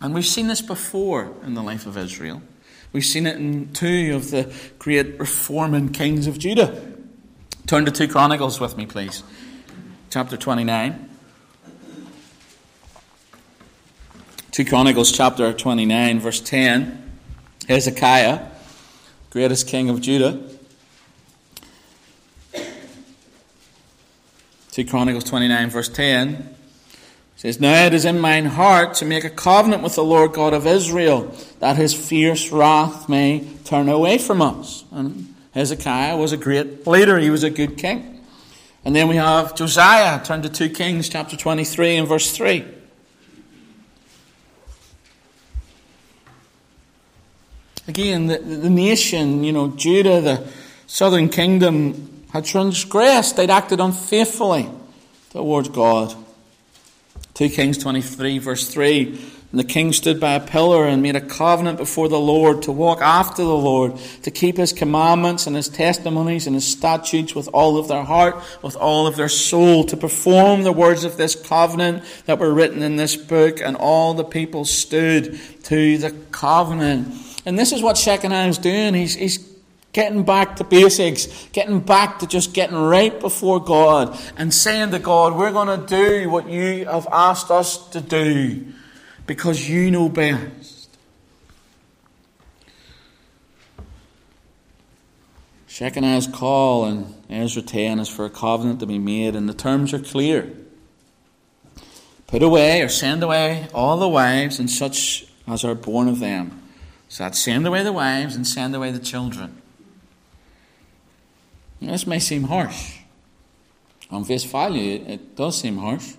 And 0.00 0.14
we've 0.14 0.24
seen 0.24 0.46
this 0.46 0.62
before 0.62 1.34
in 1.44 1.54
the 1.54 1.62
life 1.64 1.84
of 1.84 1.98
Israel. 1.98 2.42
We've 2.92 3.04
seen 3.04 3.26
it 3.26 3.36
in 3.36 3.72
two 3.72 4.14
of 4.14 4.30
the 4.30 4.54
great 4.78 5.18
reforming 5.18 5.88
kings 5.88 6.28
of 6.28 6.38
Judah. 6.38 6.94
Turn 7.66 7.84
to 7.84 7.90
2 7.90 8.06
Chronicles 8.06 8.60
with 8.60 8.76
me, 8.76 8.86
please 8.86 9.24
chapter 10.10 10.36
29. 10.36 11.08
2 14.52 14.64
Chronicles 14.64 15.12
chapter 15.12 15.52
29, 15.52 16.20
verse 16.20 16.40
10. 16.40 17.10
Hezekiah, 17.68 18.46
greatest 19.30 19.68
king 19.68 19.90
of 19.90 20.00
Judah. 20.00 20.40
2 24.72 24.84
Chronicles 24.86 25.24
29, 25.24 25.70
verse 25.70 25.88
10 25.88 26.54
says, 27.36 27.60
Now 27.60 27.84
it 27.84 27.92
is 27.92 28.04
in 28.04 28.18
mine 28.18 28.46
heart 28.46 28.94
to 28.94 29.04
make 29.04 29.24
a 29.24 29.30
covenant 29.30 29.82
with 29.82 29.94
the 29.94 30.04
Lord 30.04 30.32
God 30.32 30.54
of 30.54 30.66
Israel, 30.66 31.34
that 31.60 31.76
his 31.76 31.92
fierce 31.92 32.50
wrath 32.50 33.08
may 33.08 33.46
turn 33.64 33.88
away 33.88 34.18
from 34.18 34.40
us. 34.40 34.84
And 34.90 35.34
Hezekiah 35.52 36.16
was 36.16 36.32
a 36.32 36.36
great 36.36 36.86
leader, 36.86 37.18
he 37.18 37.30
was 37.30 37.42
a 37.42 37.50
good 37.50 37.76
king. 37.76 38.17
And 38.84 38.94
then 38.94 39.08
we 39.08 39.16
have 39.16 39.54
Josiah. 39.54 40.22
Turn 40.24 40.42
to 40.42 40.48
2 40.48 40.70
Kings 40.70 41.08
chapter 41.08 41.36
23 41.36 41.96
and 41.96 42.08
verse 42.08 42.30
3. 42.36 42.64
Again, 47.88 48.26
the, 48.26 48.38
the 48.38 48.70
nation, 48.70 49.42
you 49.44 49.52
know, 49.52 49.68
Judah, 49.68 50.20
the 50.20 50.46
southern 50.86 51.28
kingdom, 51.28 52.24
had 52.32 52.44
transgressed. 52.44 53.36
They'd 53.36 53.50
acted 53.50 53.80
unfaithfully 53.80 54.68
towards 55.30 55.70
God. 55.70 56.14
2 57.34 57.48
Kings 57.48 57.78
23, 57.78 58.38
verse 58.38 58.68
3. 58.68 59.18
And 59.50 59.58
the 59.58 59.64
king 59.64 59.94
stood 59.94 60.20
by 60.20 60.34
a 60.34 60.40
pillar 60.40 60.86
and 60.86 61.02
made 61.02 61.16
a 61.16 61.22
covenant 61.22 61.78
before 61.78 62.08
the 62.10 62.20
Lord 62.20 62.62
to 62.64 62.72
walk 62.72 63.00
after 63.00 63.42
the 63.42 63.56
Lord, 63.56 63.96
to 64.22 64.30
keep 64.30 64.58
his 64.58 64.74
commandments 64.74 65.46
and 65.46 65.56
his 65.56 65.70
testimonies 65.70 66.46
and 66.46 66.54
his 66.54 66.66
statutes 66.66 67.34
with 67.34 67.48
all 67.54 67.78
of 67.78 67.88
their 67.88 68.02
heart, 68.02 68.36
with 68.62 68.76
all 68.76 69.06
of 69.06 69.16
their 69.16 69.30
soul, 69.30 69.84
to 69.84 69.96
perform 69.96 70.64
the 70.64 70.72
words 70.72 71.04
of 71.04 71.16
this 71.16 71.34
covenant 71.34 72.04
that 72.26 72.38
were 72.38 72.52
written 72.52 72.82
in 72.82 72.96
this 72.96 73.16
book. 73.16 73.62
And 73.62 73.74
all 73.74 74.12
the 74.12 74.24
people 74.24 74.66
stood 74.66 75.40
to 75.64 75.96
the 75.96 76.10
covenant. 76.30 77.14
And 77.46 77.58
this 77.58 77.72
is 77.72 77.80
what 77.80 77.96
Shechaniah 77.96 78.48
is 78.48 78.58
doing. 78.58 78.92
He's, 78.92 79.14
he's 79.14 79.48
getting 79.94 80.24
back 80.24 80.56
to 80.56 80.64
basics, 80.64 81.48
getting 81.52 81.80
back 81.80 82.18
to 82.18 82.26
just 82.26 82.52
getting 82.52 82.76
right 82.76 83.18
before 83.18 83.64
God 83.64 84.18
and 84.36 84.52
saying 84.52 84.90
to 84.90 84.98
God, 84.98 85.34
we're 85.36 85.52
going 85.52 85.80
to 85.80 85.86
do 85.86 86.28
what 86.28 86.50
you 86.50 86.84
have 86.84 87.08
asked 87.10 87.50
us 87.50 87.88
to 87.88 88.02
do 88.02 88.74
because 89.28 89.68
you 89.68 89.90
know 89.90 90.08
best. 90.08 90.88
Shechaniah's 95.68 96.26
call 96.26 96.86
in 96.86 97.14
Ezra 97.28 97.62
10 97.62 98.00
is 98.00 98.08
for 98.08 98.24
a 98.24 98.30
covenant 98.30 98.80
to 98.80 98.86
be 98.86 98.98
made, 98.98 99.36
and 99.36 99.46
the 99.46 99.54
terms 99.54 99.92
are 99.92 100.00
clear. 100.00 100.50
Put 102.26 102.42
away 102.42 102.80
or 102.80 102.88
send 102.88 103.22
away 103.22 103.68
all 103.74 103.98
the 103.98 104.08
wives 104.08 104.58
and 104.58 104.68
such 104.68 105.26
as 105.46 105.62
are 105.62 105.74
born 105.74 106.08
of 106.08 106.20
them. 106.20 106.62
So 107.08 107.24
that 107.24 107.36
send 107.36 107.66
away 107.66 107.82
the 107.82 107.92
wives 107.92 108.34
and 108.34 108.46
send 108.46 108.74
away 108.74 108.90
the 108.92 108.98
children. 108.98 109.60
Now, 111.80 111.92
this 111.92 112.06
may 112.06 112.18
seem 112.18 112.44
harsh. 112.44 112.98
On 114.10 114.24
face 114.24 114.44
value, 114.44 115.04
it 115.06 115.36
does 115.36 115.60
seem 115.60 115.76
harsh. 115.76 116.14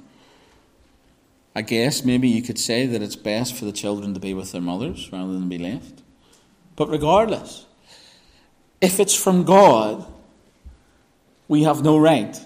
I 1.60 1.62
guess 1.62 2.06
maybe 2.06 2.30
you 2.30 2.42
could 2.42 2.58
say 2.58 2.86
that 2.86 3.02
it's 3.02 3.18
best 3.18 3.54
for 3.54 3.66
the 3.66 3.74
children 3.74 4.14
to 4.14 4.20
be 4.22 4.34
with 4.34 4.54
their 4.54 4.62
mothers 4.62 5.10
rather 5.12 5.34
than 5.34 5.50
be 5.50 5.58
left. 5.58 6.02
But 6.78 6.88
regardless, 6.88 7.66
if 8.80 8.98
it's 8.98 9.14
from 9.14 9.44
God, 9.44 10.06
we 11.50 11.64
have 11.64 11.84
no 11.84 11.98
right 11.98 12.40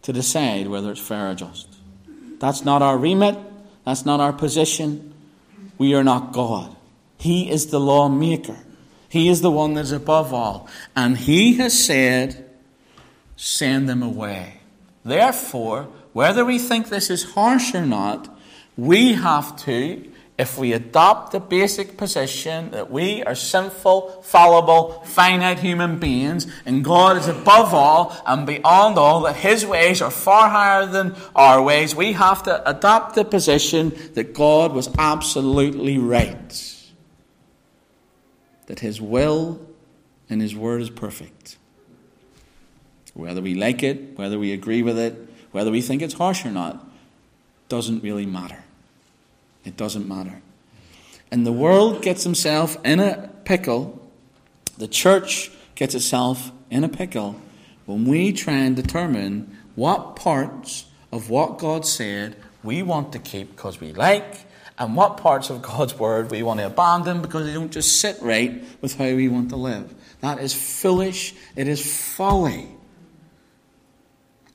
to 0.00 0.14
decide 0.14 0.68
whether 0.68 0.92
it's 0.92 1.00
fair 1.00 1.32
or 1.32 1.34
just. 1.34 1.68
That's 2.38 2.64
not 2.64 2.80
our 2.80 2.96
remit, 2.96 3.36
that's 3.84 4.06
not 4.06 4.18
our 4.18 4.32
position. 4.32 5.12
We 5.76 5.92
are 5.92 6.02
not 6.02 6.32
God. 6.32 6.74
He 7.18 7.50
is 7.50 7.66
the 7.66 7.80
lawmaker. 7.80 8.56
He 9.10 9.28
is 9.28 9.42
the 9.42 9.50
one 9.50 9.74
that's 9.74 9.90
above 9.90 10.32
all. 10.32 10.70
And 10.96 11.18
He 11.18 11.58
has 11.58 11.84
said, 11.84 12.48
send 13.36 13.90
them 13.90 14.02
away. 14.02 14.60
Therefore, 15.04 15.88
whether 16.12 16.44
we 16.44 16.58
think 16.58 16.88
this 16.88 17.10
is 17.10 17.32
harsh 17.32 17.74
or 17.74 17.86
not, 17.86 18.36
we 18.76 19.14
have 19.14 19.56
to, 19.64 20.10
if 20.38 20.56
we 20.56 20.72
adopt 20.72 21.32
the 21.32 21.40
basic 21.40 21.96
position 21.96 22.70
that 22.70 22.90
we 22.90 23.22
are 23.22 23.34
sinful, 23.34 24.22
fallible, 24.22 25.02
finite 25.04 25.58
human 25.58 25.98
beings, 25.98 26.46
and 26.64 26.82
God 26.82 27.16
is 27.16 27.28
above 27.28 27.74
all 27.74 28.16
and 28.26 28.46
beyond 28.46 28.98
all, 28.98 29.20
that 29.22 29.36
His 29.36 29.66
ways 29.66 30.00
are 30.00 30.10
far 30.10 30.48
higher 30.48 30.86
than 30.86 31.14
our 31.36 31.62
ways, 31.62 31.94
we 31.94 32.14
have 32.14 32.42
to 32.44 32.68
adopt 32.68 33.14
the 33.14 33.24
position 33.24 33.92
that 34.14 34.34
God 34.34 34.72
was 34.72 34.88
absolutely 34.98 35.98
right. 35.98 36.76
That 38.66 38.80
His 38.80 39.00
will 39.00 39.60
and 40.28 40.40
His 40.40 40.56
word 40.56 40.80
is 40.80 40.90
perfect. 40.90 41.58
Whether 43.14 43.42
we 43.42 43.54
like 43.54 43.82
it, 43.82 44.16
whether 44.16 44.38
we 44.38 44.52
agree 44.52 44.82
with 44.82 44.98
it, 44.98 45.29
whether 45.52 45.70
we 45.70 45.82
think 45.82 46.02
it's 46.02 46.14
harsh 46.14 46.44
or 46.44 46.50
not 46.50 46.86
doesn't 47.68 48.02
really 48.02 48.26
matter. 48.26 48.64
It 49.64 49.76
doesn't 49.76 50.08
matter. 50.08 50.42
And 51.30 51.46
the 51.46 51.52
world 51.52 52.02
gets 52.02 52.24
himself 52.24 52.76
in 52.84 53.00
a 53.00 53.30
pickle, 53.44 54.00
the 54.78 54.88
church 54.88 55.50
gets 55.74 55.94
itself 55.94 56.50
in 56.70 56.84
a 56.84 56.88
pickle 56.88 57.40
when 57.86 58.04
we 58.04 58.32
try 58.32 58.54
and 58.54 58.74
determine 58.76 59.56
what 59.74 60.16
parts 60.16 60.86
of 61.12 61.30
what 61.30 61.58
God 61.58 61.86
said 61.86 62.36
we 62.62 62.82
want 62.82 63.12
to 63.12 63.18
keep 63.18 63.50
because 63.56 63.80
we 63.80 63.92
like, 63.92 64.46
and 64.78 64.96
what 64.96 65.18
parts 65.18 65.50
of 65.50 65.60
God's 65.62 65.98
word 65.98 66.30
we 66.30 66.42
want 66.42 66.60
to 66.60 66.66
abandon 66.66 67.20
because 67.20 67.46
they 67.46 67.52
don't 67.52 67.70
just 67.70 68.00
sit 68.00 68.20
right 68.22 68.64
with 68.80 68.96
how 68.96 69.04
we 69.04 69.28
want 69.28 69.50
to 69.50 69.56
live. 69.56 69.94
That 70.20 70.40
is 70.40 70.54
foolish. 70.54 71.34
It 71.54 71.68
is 71.68 72.14
folly. 72.16 72.68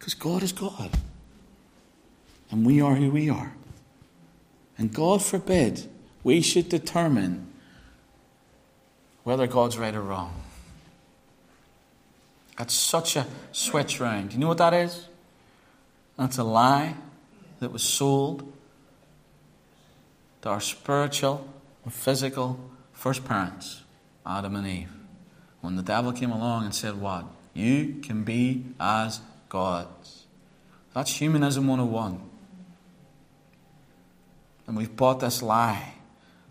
Because 0.06 0.14
God 0.14 0.44
is 0.44 0.52
God. 0.52 0.92
And 2.52 2.64
we 2.64 2.80
are 2.80 2.94
who 2.94 3.10
we 3.10 3.28
are. 3.28 3.54
And 4.78 4.94
God 4.94 5.24
forbid 5.24 5.90
we 6.24 6.42
should 6.42 6.70
determine 6.70 7.48
whether 9.24 9.48
God's 9.48 9.80
right 9.80 9.96
or 9.96 10.04
wrong. 10.04 10.44
That's 12.56 12.76
such 12.76 13.16
a 13.16 13.26
switch 13.52 14.00
round. 14.00 14.32
You 14.32 14.38
know 14.38 14.48
what 14.48 14.60
that 14.60 14.76
is? 14.76 15.08
That's 16.20 16.38
a 16.38 16.44
lie 16.44 16.94
that 17.60 17.72
was 17.72 17.82
sold 17.82 18.54
to 20.44 20.50
our 20.50 20.62
spiritual 20.62 21.48
and 21.84 21.92
physical 21.92 22.60
first 22.94 23.26
parents, 23.26 23.82
Adam 24.24 24.56
and 24.56 24.68
Eve. 24.68 24.92
When 25.62 25.78
the 25.78 25.82
devil 25.82 26.14
came 26.14 26.30
along 26.30 26.66
and 26.66 26.76
said, 26.76 27.02
What? 27.02 27.26
You 27.56 28.02
can 28.04 28.24
be 28.24 28.66
as 28.80 29.22
gods. 29.56 30.26
That's 30.94 31.16
humanism 31.16 31.66
101. 31.68 32.20
And 34.68 34.76
we've 34.76 34.94
bought 34.94 35.22
this 35.22 35.42
lie 35.42 35.94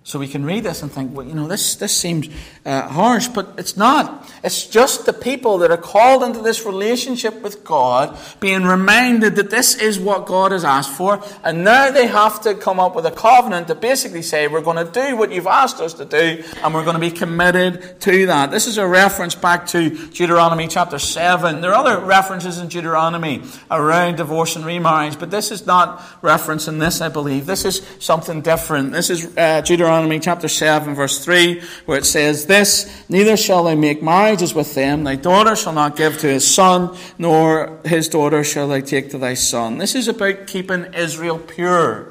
So 0.07 0.19
we 0.19 0.29
can 0.29 0.45
read 0.45 0.65
this 0.65 0.83
and 0.83 0.93
think, 0.93 1.17
well, 1.17 1.27
you 1.27 1.33
know, 1.33 1.49
this, 1.49 1.77
this 1.77 1.97
seems 1.97 2.29
uh, 2.67 2.87
harsh, 2.89 3.27
but 3.29 3.55
it's 3.57 3.75
not. 3.75 4.31
It's 4.45 4.67
just 4.67 5.07
the 5.07 5.15
people 5.15 5.57
that 5.59 5.71
are 5.71 5.79
called 5.79 6.23
into 6.23 6.43
this 6.43 6.67
relationship 6.67 7.41
with 7.41 7.65
God 7.65 8.15
being 8.39 8.65
reminded 8.65 9.37
that 9.37 9.49
this 9.49 9.75
is 9.75 9.99
what 9.99 10.27
God 10.27 10.53
has 10.53 10.63
asked 10.63 10.93
for, 10.93 11.23
and 11.43 11.65
now 11.65 11.91
they 11.91 12.07
have 12.07 12.43
to 12.43 12.55
come 12.55 12.79
up 12.79 12.95
with 12.95 13.07
a 13.07 13.11
covenant 13.11 13.69
to 13.69 13.75
basically 13.75 14.21
say, 14.21 14.47
we're 14.47 14.61
going 14.61 14.77
to 14.87 14.93
do 14.93 15.17
what 15.17 15.33
you've 15.33 15.47
asked 15.47 15.81
us 15.81 15.95
to 15.95 16.05
do, 16.05 16.45
and 16.63 16.75
we're 16.75 16.85
going 16.85 16.97
to 16.97 17.01
be 17.01 17.11
committed 17.11 17.99
to 18.03 18.27
that. 18.27 18.51
This 18.51 18.67
is 18.67 18.77
a 18.77 18.87
reference 18.87 19.35
back 19.35 19.67
to 19.69 19.89
Deuteronomy 19.89 20.69
chapter 20.69 20.99
7. 20.99 21.63
There 21.63 21.73
are 21.73 21.83
other 21.83 22.05
references 22.05 22.59
in 22.59 22.69
Deuteronomy 22.69 23.43
around 23.71 24.17
divorce 24.17 24.55
and 24.55 24.67
remarriage, 24.67 25.19
but 25.19 25.31
this 25.31 25.51
is 25.51 25.65
not 25.65 26.03
reference 26.21 26.69
in 26.69 26.79
this, 26.79 27.01
I 27.01 27.09
believe. 27.09 27.47
This 27.47 27.65
is 27.65 27.81
something 28.01 28.43
different. 28.43 28.93
This 28.93 29.09
is 29.09 29.35
uh, 29.39 29.63
Deuteronomy 29.63 29.94
Deuteronomy 29.95 30.19
chapter 30.19 30.49
7 30.49 30.93
verse 30.97 31.25
3 31.25 31.63
where 31.85 31.99
it 31.99 32.05
says 32.05 32.47
this, 32.47 33.05
Neither 33.09 33.37
shall 33.37 33.63
they 33.63 33.77
make 33.77 34.03
marriages 34.03 34.53
with 34.53 34.75
them, 34.75 35.05
thy 35.05 35.15
daughter 35.15 35.55
shall 35.55 35.73
not 35.73 35.95
give 35.95 36.19
to 36.19 36.27
his 36.27 36.53
son, 36.53 36.97
nor 37.17 37.79
his 37.85 38.09
daughter 38.09 38.43
shall 38.43 38.67
they 38.67 38.83
take 38.83 39.11
to 39.11 39.19
thy 39.19 39.35
son. 39.35 39.79
This 39.79 39.95
is 39.95 40.09
about 40.09 40.49
keeping 40.49 40.93
Israel 40.95 41.39
pure 41.39 42.09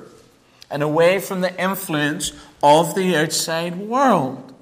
and 0.71 0.81
away 0.81 1.19
from 1.19 1.41
the 1.41 1.61
influence 1.61 2.31
of 2.63 2.95
the 2.95 3.17
outside 3.17 3.75
world. 3.75 4.53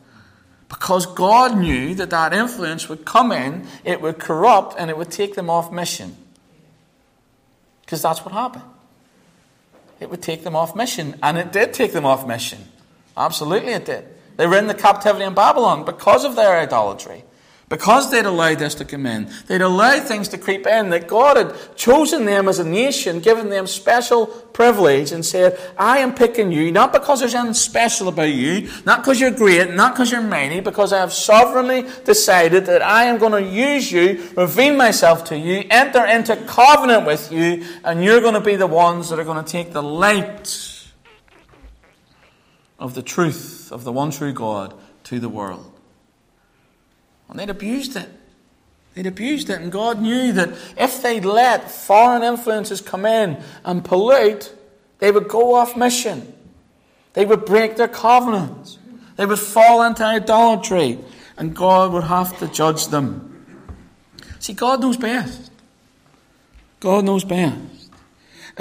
Because 0.67 1.05
God 1.05 1.59
knew 1.59 1.93
that 1.93 2.09
that 2.09 2.33
influence 2.33 2.89
would 2.89 3.05
come 3.05 3.31
in, 3.31 3.67
it 3.83 4.01
would 4.01 4.17
corrupt, 4.17 4.75
and 4.79 4.89
it 4.89 4.97
would 4.97 5.11
take 5.11 5.35
them 5.35 5.47
off 5.47 5.71
mission. 5.71 6.15
Because 7.81 8.01
that's 8.01 8.25
what 8.25 8.33
happened. 8.33 8.63
It 9.99 10.09
would 10.09 10.23
take 10.23 10.43
them 10.43 10.55
off 10.55 10.75
mission. 10.75 11.19
And 11.21 11.37
it 11.37 11.51
did 11.51 11.73
take 11.73 11.93
them 11.93 12.05
off 12.05 12.25
mission. 12.25 12.67
Absolutely 13.15 13.73
it 13.73 13.85
did. 13.85 14.05
They 14.37 14.47
were 14.47 14.57
in 14.57 14.67
the 14.67 14.73
captivity 14.73 15.25
in 15.25 15.33
Babylon 15.33 15.85
because 15.85 16.25
of 16.25 16.35
their 16.35 16.57
idolatry. 16.57 17.23
Because 17.71 18.11
they'd 18.11 18.25
allowed 18.25 18.59
this 18.59 18.75
to 18.75 18.83
come 18.83 19.05
in, 19.05 19.31
they'd 19.47 19.61
allowed 19.61 20.03
things 20.03 20.27
to 20.29 20.37
creep 20.37 20.67
in, 20.67 20.89
that 20.89 21.07
God 21.07 21.37
had 21.37 21.77
chosen 21.77 22.25
them 22.25 22.49
as 22.49 22.59
a 22.59 22.65
nation, 22.65 23.21
given 23.21 23.47
them 23.47 23.65
special 23.65 24.25
privilege, 24.25 25.13
and 25.13 25.25
said, 25.25 25.57
I 25.77 25.99
am 25.99 26.13
picking 26.13 26.51
you, 26.51 26.69
not 26.73 26.91
because 26.91 27.21
there's 27.21 27.33
anything 27.33 27.53
special 27.53 28.09
about 28.09 28.33
you, 28.33 28.69
not 28.85 28.99
because 28.99 29.21
you're 29.21 29.31
great, 29.31 29.73
not 29.73 29.93
because 29.93 30.11
you're 30.11 30.21
mighty, 30.21 30.59
because 30.59 30.91
I 30.91 30.99
have 30.99 31.13
sovereignly 31.13 31.85
decided 32.03 32.65
that 32.65 32.81
I 32.81 33.05
am 33.05 33.19
going 33.19 33.41
to 33.41 33.49
use 33.49 33.89
you, 33.89 34.21
reveal 34.35 34.75
myself 34.75 35.23
to 35.25 35.37
you, 35.37 35.63
enter 35.69 36.05
into 36.05 36.35
covenant 36.47 37.05
with 37.05 37.31
you, 37.31 37.65
and 37.85 38.03
you're 38.03 38.19
going 38.19 38.33
to 38.33 38.41
be 38.41 38.57
the 38.57 38.67
ones 38.67 39.09
that 39.11 39.17
are 39.17 39.23
going 39.23 39.45
to 39.45 39.49
take 39.49 39.71
the 39.71 39.81
light 39.81 40.70
of 42.81 42.95
the 42.95 43.03
truth 43.03 43.71
of 43.71 43.83
the 43.83 43.91
one 43.91 44.11
true 44.11 44.33
God 44.33 44.73
to 45.03 45.19
the 45.19 45.29
world. 45.29 45.71
And 47.29 47.39
they'd 47.39 47.49
abused 47.49 47.95
it. 47.95 48.09
They'd 48.93 49.05
abused 49.05 49.49
it, 49.49 49.61
and 49.61 49.71
God 49.71 50.01
knew 50.01 50.33
that 50.33 50.49
if 50.75 51.01
they'd 51.01 51.23
let 51.23 51.71
foreign 51.71 52.23
influences 52.23 52.81
come 52.81 53.05
in 53.05 53.41
and 53.63 53.85
pollute, 53.85 54.53
they 54.99 55.11
would 55.11 55.29
go 55.29 55.53
off 55.55 55.77
mission. 55.77 56.33
They 57.13 57.23
would 57.23 57.45
break 57.45 57.77
their 57.77 57.87
covenants. 57.87 58.79
They 59.15 59.25
would 59.25 59.39
fall 59.39 59.83
into 59.83 60.03
idolatry, 60.03 60.99
and 61.37 61.55
God 61.55 61.93
would 61.93 62.03
have 62.03 62.37
to 62.39 62.47
judge 62.47 62.87
them. 62.87 63.45
See, 64.39 64.53
God 64.53 64.81
knows 64.81 64.97
best. 64.97 65.51
God 66.81 67.05
knows 67.05 67.23
best. 67.23 67.80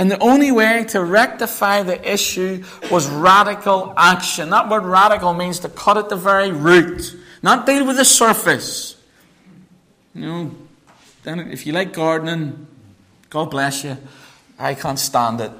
And 0.00 0.10
the 0.10 0.18
only 0.20 0.50
way 0.50 0.84
to 0.84 1.04
rectify 1.04 1.82
the 1.82 2.10
issue 2.10 2.64
was 2.90 3.06
radical 3.10 3.92
action. 3.98 4.48
That 4.48 4.70
word 4.70 4.84
radical 4.84 5.34
means 5.34 5.58
to 5.58 5.68
cut 5.68 5.98
at 5.98 6.08
the 6.08 6.16
very 6.16 6.52
root, 6.52 7.14
not 7.42 7.66
deal 7.66 7.86
with 7.86 7.98
the 7.98 8.06
surface. 8.06 8.96
You 10.14 10.22
know, 10.22 10.54
then 11.22 11.40
if 11.52 11.66
you 11.66 11.74
like 11.74 11.92
gardening, 11.92 12.66
God 13.28 13.50
bless 13.50 13.84
you. 13.84 13.98
I 14.58 14.72
can't 14.72 14.98
stand 14.98 15.42
it. 15.42 15.52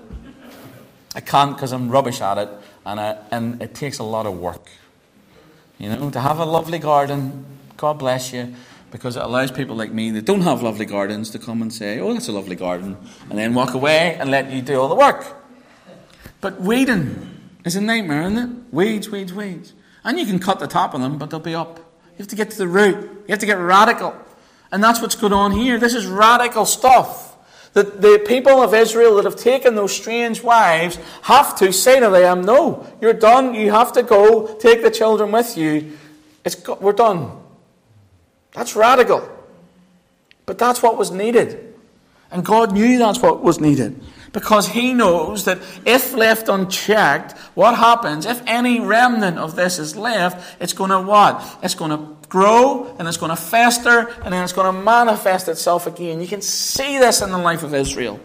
I 1.14 1.20
can't 1.20 1.54
because 1.54 1.72
I'm 1.72 1.90
rubbish 1.90 2.22
at 2.22 2.38
it, 2.38 2.48
and, 2.86 2.98
I, 2.98 3.18
and 3.30 3.60
it 3.60 3.74
takes 3.74 3.98
a 3.98 4.04
lot 4.04 4.24
of 4.24 4.38
work. 4.38 4.70
You 5.76 5.90
know, 5.90 6.08
to 6.08 6.18
have 6.18 6.38
a 6.38 6.46
lovely 6.46 6.78
garden, 6.78 7.44
God 7.76 7.98
bless 7.98 8.32
you 8.32 8.54
because 8.90 9.16
it 9.16 9.22
allows 9.22 9.50
people 9.50 9.76
like 9.76 9.92
me 9.92 10.10
that 10.10 10.24
don't 10.24 10.42
have 10.42 10.62
lovely 10.62 10.86
gardens 10.86 11.30
to 11.30 11.38
come 11.38 11.62
and 11.62 11.72
say, 11.72 12.00
Oh, 12.00 12.12
that's 12.12 12.28
a 12.28 12.32
lovely 12.32 12.56
garden, 12.56 12.96
and 13.28 13.38
then 13.38 13.54
walk 13.54 13.74
away 13.74 14.16
and 14.16 14.30
let 14.30 14.50
you 14.50 14.62
do 14.62 14.80
all 14.80 14.88
the 14.88 14.94
work. 14.94 15.24
But 16.40 16.60
weeding 16.60 17.38
is 17.64 17.76
a 17.76 17.80
nightmare, 17.80 18.22
isn't 18.22 18.38
it? 18.38 18.72
Weeds, 18.72 19.10
weeds, 19.10 19.32
weeds. 19.32 19.74
And 20.04 20.18
you 20.18 20.26
can 20.26 20.38
cut 20.38 20.58
the 20.58 20.66
top 20.66 20.94
of 20.94 21.00
them, 21.00 21.18
but 21.18 21.30
they'll 21.30 21.40
be 21.40 21.54
up. 21.54 21.78
You 21.78 22.18
have 22.18 22.28
to 22.28 22.36
get 22.36 22.50
to 22.50 22.58
the 22.58 22.68
root, 22.68 22.96
you 22.96 23.30
have 23.30 23.38
to 23.40 23.46
get 23.46 23.58
radical. 23.58 24.14
And 24.72 24.82
that's 24.82 25.00
what's 25.00 25.16
going 25.16 25.32
on 25.32 25.52
here. 25.52 25.78
This 25.78 25.94
is 25.94 26.06
radical 26.06 26.64
stuff. 26.64 27.26
That 27.72 28.02
the 28.02 28.22
people 28.26 28.62
of 28.62 28.74
Israel 28.74 29.16
that 29.16 29.24
have 29.24 29.36
taken 29.36 29.76
those 29.76 29.94
strange 29.94 30.42
wives 30.42 30.98
have 31.22 31.56
to 31.58 31.72
say 31.72 32.00
to 32.00 32.10
them, 32.10 32.42
No, 32.42 32.86
you're 33.00 33.12
done. 33.12 33.54
You 33.54 33.70
have 33.70 33.92
to 33.92 34.02
go. 34.02 34.54
Take 34.56 34.82
the 34.82 34.90
children 34.90 35.30
with 35.30 35.56
you. 35.56 35.96
It's, 36.44 36.66
we're 36.80 36.92
done. 36.92 37.30
That's 38.52 38.74
radical. 38.76 39.28
But 40.46 40.58
that's 40.58 40.82
what 40.82 40.96
was 40.96 41.10
needed. 41.10 41.74
And 42.30 42.44
God 42.44 42.72
knew 42.72 42.98
that's 42.98 43.20
what 43.20 43.42
was 43.42 43.60
needed. 43.60 44.00
Because 44.32 44.68
He 44.68 44.94
knows 44.94 45.44
that 45.44 45.58
if 45.84 46.14
left 46.14 46.48
unchecked, 46.48 47.36
what 47.54 47.76
happens? 47.76 48.26
If 48.26 48.42
any 48.46 48.80
remnant 48.80 49.38
of 49.38 49.56
this 49.56 49.78
is 49.78 49.96
left, 49.96 50.56
it's 50.60 50.72
going 50.72 50.90
to 50.90 51.00
what? 51.00 51.58
It's 51.62 51.74
going 51.74 51.90
to 51.90 52.16
grow 52.28 52.94
and 52.98 53.08
it's 53.08 53.16
going 53.16 53.30
to 53.30 53.36
fester 53.36 54.08
and 54.22 54.32
then 54.32 54.44
it's 54.44 54.52
going 54.52 54.72
to 54.72 54.80
manifest 54.80 55.48
itself 55.48 55.86
again. 55.86 56.20
You 56.20 56.28
can 56.28 56.42
see 56.42 56.98
this 56.98 57.22
in 57.22 57.30
the 57.30 57.38
life 57.38 57.64
of 57.64 57.74
Israel. 57.74 58.20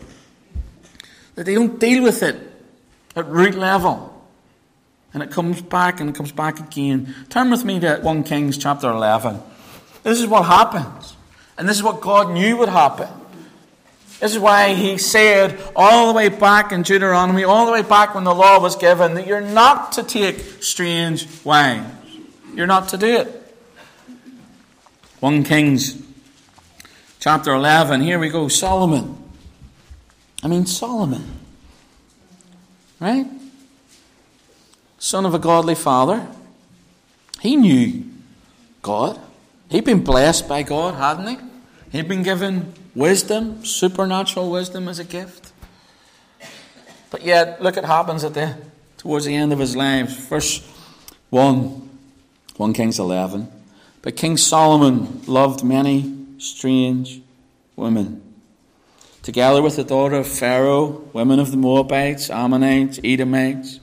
That 1.33 1.45
they 1.45 1.55
don't 1.55 1.79
deal 1.79 2.03
with 2.03 2.21
it 2.21 2.35
at 3.15 3.27
root 3.27 3.55
level. 3.55 4.11
And 5.13 5.23
it 5.23 5.31
comes 5.31 5.61
back 5.61 5.99
and 5.99 6.09
it 6.09 6.15
comes 6.15 6.31
back 6.31 6.59
again. 6.59 7.15
Turn 7.29 7.49
with 7.49 7.65
me 7.65 7.79
to 7.79 7.97
1 7.97 8.23
Kings 8.23 8.57
chapter 8.57 8.89
11. 8.89 9.41
This 10.05 10.19
is 10.19 10.27
what 10.27 10.45
happens. 10.45 11.15
And 11.57 11.67
this 11.67 11.77
is 11.77 11.83
what 11.83 11.99
God 11.99 12.29
knew 12.29 12.57
would 12.57 12.69
happen. 12.69 13.09
This 14.19 14.33
is 14.33 14.39
why 14.39 14.75
he 14.75 14.99
said 14.99 15.59
all 15.75 16.07
the 16.07 16.13
way 16.13 16.29
back 16.29 16.71
in 16.71 16.83
Deuteronomy, 16.83 17.43
all 17.43 17.65
the 17.65 17.71
way 17.71 17.81
back 17.81 18.13
when 18.13 18.23
the 18.23 18.33
law 18.33 18.61
was 18.61 18.75
given, 18.75 19.15
that 19.15 19.25
you're 19.25 19.41
not 19.41 19.93
to 19.93 20.03
take 20.03 20.61
strange 20.61 21.27
wives. 21.43 21.91
You're 22.53 22.67
not 22.67 22.89
to 22.89 22.97
do 22.97 23.17
it. 23.17 23.57
1 25.21 25.43
Kings 25.43 25.99
chapter 27.19 27.51
11, 27.51 28.01
here 28.01 28.19
we 28.19 28.29
go. 28.29 28.47
Solomon. 28.47 29.17
I 30.43 30.47
mean, 30.47 30.67
Solomon. 30.67 31.39
Right? 32.99 33.25
Son 34.99 35.25
of 35.25 35.33
a 35.33 35.39
godly 35.39 35.73
father. 35.73 36.27
He 37.41 37.55
knew 37.55 38.03
God. 38.83 39.19
He'd 39.75 39.83
been 39.83 40.05
blessed 40.05 40.47
by 40.47 40.63
God, 40.63 40.95
hadn't 40.95 41.27
he? 41.27 41.37
He'd 41.91 42.07
been 42.07 42.23
given 42.23 42.73
wisdom, 42.95 43.65
supernatural 43.65 44.49
wisdom 44.49 44.87
as 44.87 44.99
a 44.99 45.03
gift. 45.03 45.51
But 47.11 47.23
yet, 47.23 47.61
look 47.61 47.75
what 47.75 47.83
happens 47.83 48.23
at 48.23 48.35
the 48.35 48.55
towards 48.97 49.25
the 49.25 49.35
end 49.35 49.51
of 49.51 49.59
his 49.59 49.75
life. 49.75 50.29
Verse 50.29 50.65
1, 51.29 51.89
1 52.55 52.73
Kings 52.73 52.99
11. 52.99 53.51
But 54.01 54.15
King 54.15 54.37
Solomon 54.37 55.21
loved 55.27 55.61
many 55.61 56.19
strange 56.37 57.19
women. 57.75 58.21
Together 59.23 59.61
with 59.61 59.75
the 59.75 59.83
daughter 59.83 60.15
of 60.15 60.27
Pharaoh, 60.27 61.03
women 61.11 61.37
of 61.37 61.51
the 61.51 61.57
Moabites, 61.57 62.29
Ammonites, 62.29 63.01
Edomites, 63.03 63.81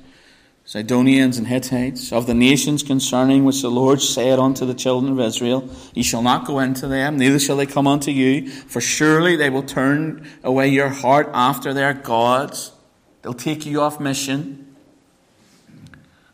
Sidonians 0.72 1.36
and 1.36 1.48
Hittites, 1.48 2.14
of 2.14 2.26
the 2.26 2.32
nations 2.32 2.82
concerning 2.82 3.44
which 3.44 3.60
the 3.60 3.70
Lord 3.70 4.00
said 4.00 4.38
unto 4.38 4.64
the 4.64 4.72
children 4.72 5.12
of 5.12 5.20
Israel, 5.20 5.68
Ye 5.92 6.02
shall 6.02 6.22
not 6.22 6.46
go 6.46 6.60
into 6.60 6.88
them, 6.88 7.18
neither 7.18 7.38
shall 7.38 7.58
they 7.58 7.66
come 7.66 7.86
unto 7.86 8.10
you, 8.10 8.48
for 8.48 8.80
surely 8.80 9.36
they 9.36 9.50
will 9.50 9.64
turn 9.64 10.26
away 10.42 10.68
your 10.68 10.88
heart 10.88 11.28
after 11.34 11.74
their 11.74 11.92
gods. 11.92 12.72
They'll 13.20 13.34
take 13.34 13.66
you 13.66 13.82
off 13.82 14.00
mission. 14.00 14.74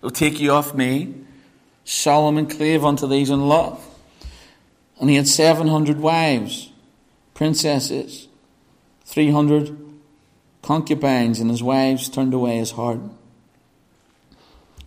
They'll 0.01 0.13
take 0.13 0.39
you 0.39 0.53
off 0.53 0.73
me. 0.73 1.17
Solomon 1.85 2.47
clave 2.47 2.85
unto 2.85 3.09
these 3.09 3.31
in 3.31 3.49
love. 3.49 3.85
And 5.01 5.11
he 5.11 5.17
had 5.17 5.27
seven 5.27 5.67
hundred 5.67 5.99
wives, 5.99 6.71
princesses, 7.35 8.29
three 9.05 9.33
hundred 9.33 9.77
concubines, 10.63 11.41
and 11.41 11.51
his 11.51 11.61
wives 11.61 12.09
turned 12.09 12.35
away 12.35 12.59
his 12.59 12.71
heart. 12.71 13.01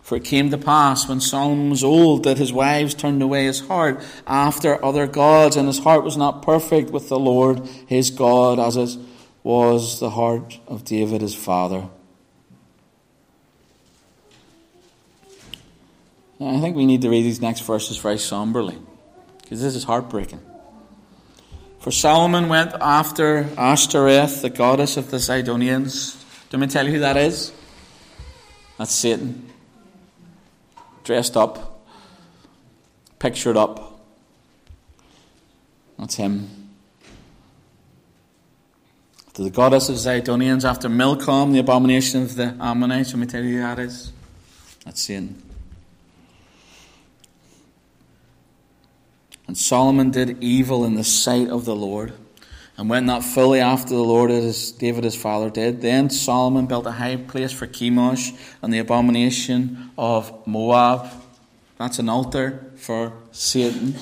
For 0.02 0.16
it 0.16 0.24
came 0.24 0.50
to 0.50 0.58
pass 0.58 1.08
when 1.08 1.20
Solomon 1.20 1.70
was 1.70 1.84
old 1.84 2.24
that 2.24 2.36
his 2.36 2.52
wives 2.52 2.92
turned 2.92 3.22
away 3.22 3.44
his 3.44 3.60
heart 3.60 4.02
after 4.26 4.84
other 4.84 5.06
gods, 5.06 5.56
and 5.56 5.68
his 5.68 5.78
heart 5.78 6.02
was 6.02 6.16
not 6.16 6.42
perfect 6.42 6.90
with 6.90 7.08
the 7.08 7.18
Lord 7.18 7.64
his 7.86 8.10
God, 8.10 8.58
as 8.58 8.76
it 8.76 8.98
was 9.44 10.00
the 10.00 10.10
heart 10.10 10.58
of 10.66 10.84
David 10.84 11.20
his 11.20 11.34
father. 11.34 11.88
I 16.40 16.60
think 16.60 16.74
we 16.76 16.86
need 16.86 17.02
to 17.02 17.08
read 17.08 17.22
these 17.22 17.40
next 17.40 17.60
verses 17.60 17.96
very 17.96 18.18
somberly, 18.18 18.78
because 19.40 19.62
this 19.62 19.76
is 19.76 19.84
heartbreaking. 19.84 20.40
For 21.78 21.92
Solomon 21.92 22.48
went 22.48 22.72
after 22.80 23.48
Ashtoreth, 23.56 24.42
the 24.42 24.50
goddess 24.50 24.96
of 24.96 25.12
the 25.12 25.18
Zidonians. 25.18 26.20
Do 26.50 26.58
me 26.58 26.66
tell 26.66 26.86
you 26.86 26.92
who 26.92 26.98
that 27.00 27.16
is? 27.16 27.52
That's 28.78 28.92
Satan. 28.92 29.51
Dressed 31.04 31.36
up, 31.36 31.86
pictured 33.18 33.56
up. 33.56 34.00
That's 35.98 36.14
him. 36.14 36.70
To 39.34 39.42
the 39.42 39.50
goddess 39.50 39.88
of 39.88 39.96
Zidonians, 39.96 40.64
after 40.64 40.88
Milcom, 40.88 41.52
the 41.52 41.58
abomination 41.58 42.22
of 42.22 42.34
the 42.36 42.56
Ammonites. 42.60 43.12
Let 43.12 43.18
me 43.18 43.26
tell 43.26 43.42
you 43.42 43.60
that 43.60 43.78
is. 43.78 44.12
That's 44.84 45.00
Satan. 45.00 45.42
And 49.46 49.56
Solomon 49.56 50.10
did 50.10 50.42
evil 50.42 50.84
in 50.84 50.94
the 50.94 51.04
sight 51.04 51.48
of 51.48 51.64
the 51.64 51.74
Lord, 51.74 52.12
and 52.82 52.90
went 52.90 53.06
not 53.06 53.22
fully 53.22 53.60
after 53.60 53.90
the 53.90 54.02
Lord 54.02 54.32
as 54.32 54.72
David 54.72 55.04
his 55.04 55.14
father 55.14 55.50
did. 55.50 55.82
Then 55.82 56.10
Solomon 56.10 56.66
built 56.66 56.84
a 56.84 56.90
high 56.90 57.14
place 57.14 57.52
for 57.52 57.68
Chemosh 57.68 58.36
and 58.60 58.74
the 58.74 58.80
abomination 58.80 59.92
of 59.96 60.44
Moab. 60.48 61.08
That's 61.78 62.00
an 62.00 62.08
altar 62.08 62.72
for 62.74 63.12
Satan. 63.30 63.94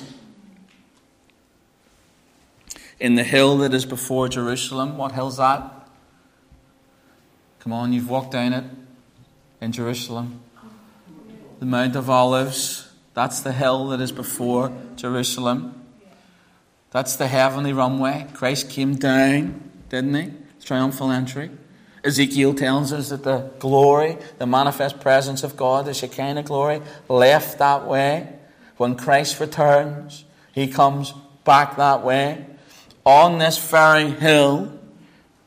In 2.99 3.13
the 3.13 3.23
hill 3.23 3.59
that 3.59 3.71
is 3.71 3.85
before 3.85 4.27
Jerusalem. 4.27 4.97
What 4.97 5.11
hill's 5.11 5.37
that? 5.37 5.87
Come 7.59 7.73
on, 7.73 7.93
you've 7.93 8.09
walked 8.09 8.31
down 8.31 8.51
it 8.51 8.63
in 9.61 9.71
Jerusalem. 9.71 10.41
The 11.59 11.67
Mount 11.67 11.95
of 11.95 12.09
Olives. 12.09 12.91
That's 13.13 13.41
the 13.41 13.53
hill 13.53 13.89
that 13.89 14.01
is 14.01 14.11
before 14.11 14.73
Jerusalem. 14.95 15.80
That's 16.91 17.15
the 17.15 17.27
heavenly 17.27 17.73
runway. 17.73 18.27
Christ 18.33 18.69
came 18.69 18.95
down, 18.95 19.71
didn't 19.89 20.13
he? 20.13 20.31
Triumphal 20.63 21.11
entry. 21.11 21.49
Ezekiel 22.03 22.53
tells 22.53 22.91
us 22.91 23.09
that 23.09 23.23
the 23.23 23.51
glory, 23.59 24.17
the 24.37 24.47
manifest 24.47 24.99
presence 24.99 25.43
of 25.43 25.55
God, 25.55 25.85
the 25.85 25.93
Shekinah 25.93 26.43
glory, 26.43 26.81
left 27.07 27.59
that 27.59 27.87
way. 27.87 28.27
When 28.77 28.95
Christ 28.95 29.39
returns, 29.39 30.25
he 30.51 30.67
comes 30.67 31.13
back 31.43 31.77
that 31.77 32.03
way. 32.03 32.45
On 33.05 33.37
this 33.37 33.57
very 33.57 34.09
hill, 34.09 34.77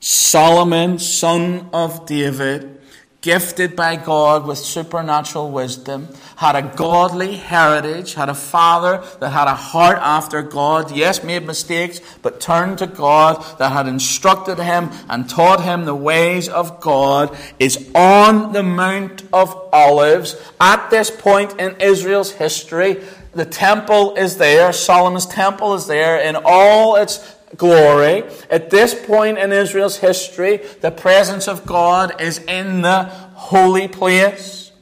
Solomon, 0.00 0.98
son 0.98 1.68
of 1.72 2.07
David, 2.07 2.80
gifted 3.25 3.75
by 3.75 3.97
God 3.97 4.47
with 4.47 4.59
supernatural 4.59 5.51
wisdom, 5.51 6.09
had 6.37 6.55
a 6.55 6.61
godly 6.77 7.37
heritage, 7.37 8.13
had 8.13 8.29
a 8.29 8.35
father 8.35 9.03
that 9.19 9.31
had 9.31 9.49
a 9.49 9.55
heart 9.55 9.97
after 9.99 10.43
God, 10.43 10.95
yes, 10.95 11.25
made 11.25 11.47
mistakes, 11.47 12.03
but 12.21 12.39
turned 12.39 12.77
to 12.79 12.87
God, 12.87 13.43
that 13.59 13.73
had 13.73 13.87
instructed 13.87 14.59
him 14.59 14.91
and 15.09 15.27
taught 15.27 15.65
him 15.65 15.87
the 15.87 15.95
ways 15.95 16.51
of 16.51 16.83
God, 16.83 17.35
is 17.59 17.91
on 17.95 18.53
the 18.53 18.63
Mount 18.63 19.23
of 19.33 19.71
Olives 19.73 20.37
at 20.61 20.91
this 20.91 21.11
point 21.11 21.59
in 21.59 21.81
Israel's 21.81 22.33
history. 22.33 23.03
The 23.33 23.47
temple 23.47 24.17
is 24.17 24.37
there, 24.37 24.71
Solomon's 24.75 25.27
temple 25.27 25.73
is 25.75 25.87
there 25.87 26.21
in 26.21 26.37
all 26.45 26.97
its 26.97 27.34
glory. 27.57 28.25
At 28.51 28.71
this 28.71 28.95
point 28.95 29.38
in 29.38 29.53
Israel's 29.53 29.99
history, 29.99 30.59
the 30.81 30.90
presence 30.90 31.49
of 31.49 31.67
God 31.67 32.21
is 32.21 32.38
in 32.38 32.83
the 32.83 33.05
holy 33.05 33.88
place. 33.88 34.73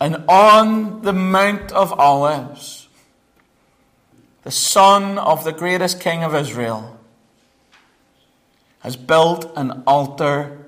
And 0.00 0.24
on 0.28 1.02
the 1.02 1.12
Mount 1.12 1.72
of 1.72 1.92
Olives, 1.98 2.88
the 4.44 4.50
son 4.50 5.18
of 5.18 5.44
the 5.44 5.52
greatest 5.52 6.00
king 6.00 6.22
of 6.22 6.34
Israel 6.34 6.98
has 8.80 8.96
built 8.96 9.50
an 9.56 9.82
altar 9.86 10.66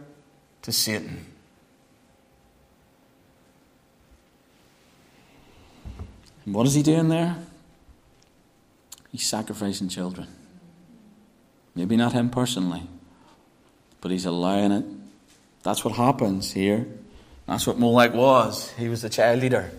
to 0.62 0.72
Satan. 0.72 1.26
What 6.44 6.66
is 6.66 6.74
he 6.74 6.82
doing 6.82 7.08
there? 7.08 7.36
He's 9.12 9.26
sacrificing 9.26 9.88
children. 9.88 10.28
Maybe 11.74 11.96
not 11.96 12.12
him 12.12 12.30
personally, 12.30 12.82
but 14.00 14.10
he's 14.10 14.26
allowing 14.26 14.72
it. 14.72 14.84
That's 15.62 15.84
what 15.84 15.94
happens 15.94 16.52
here. 16.52 16.86
That's 17.46 17.66
what 17.66 17.78
Molech 17.78 18.14
was. 18.14 18.70
He 18.72 18.88
was 18.88 19.02
the 19.02 19.08
child 19.08 19.40
leader. 19.40 19.70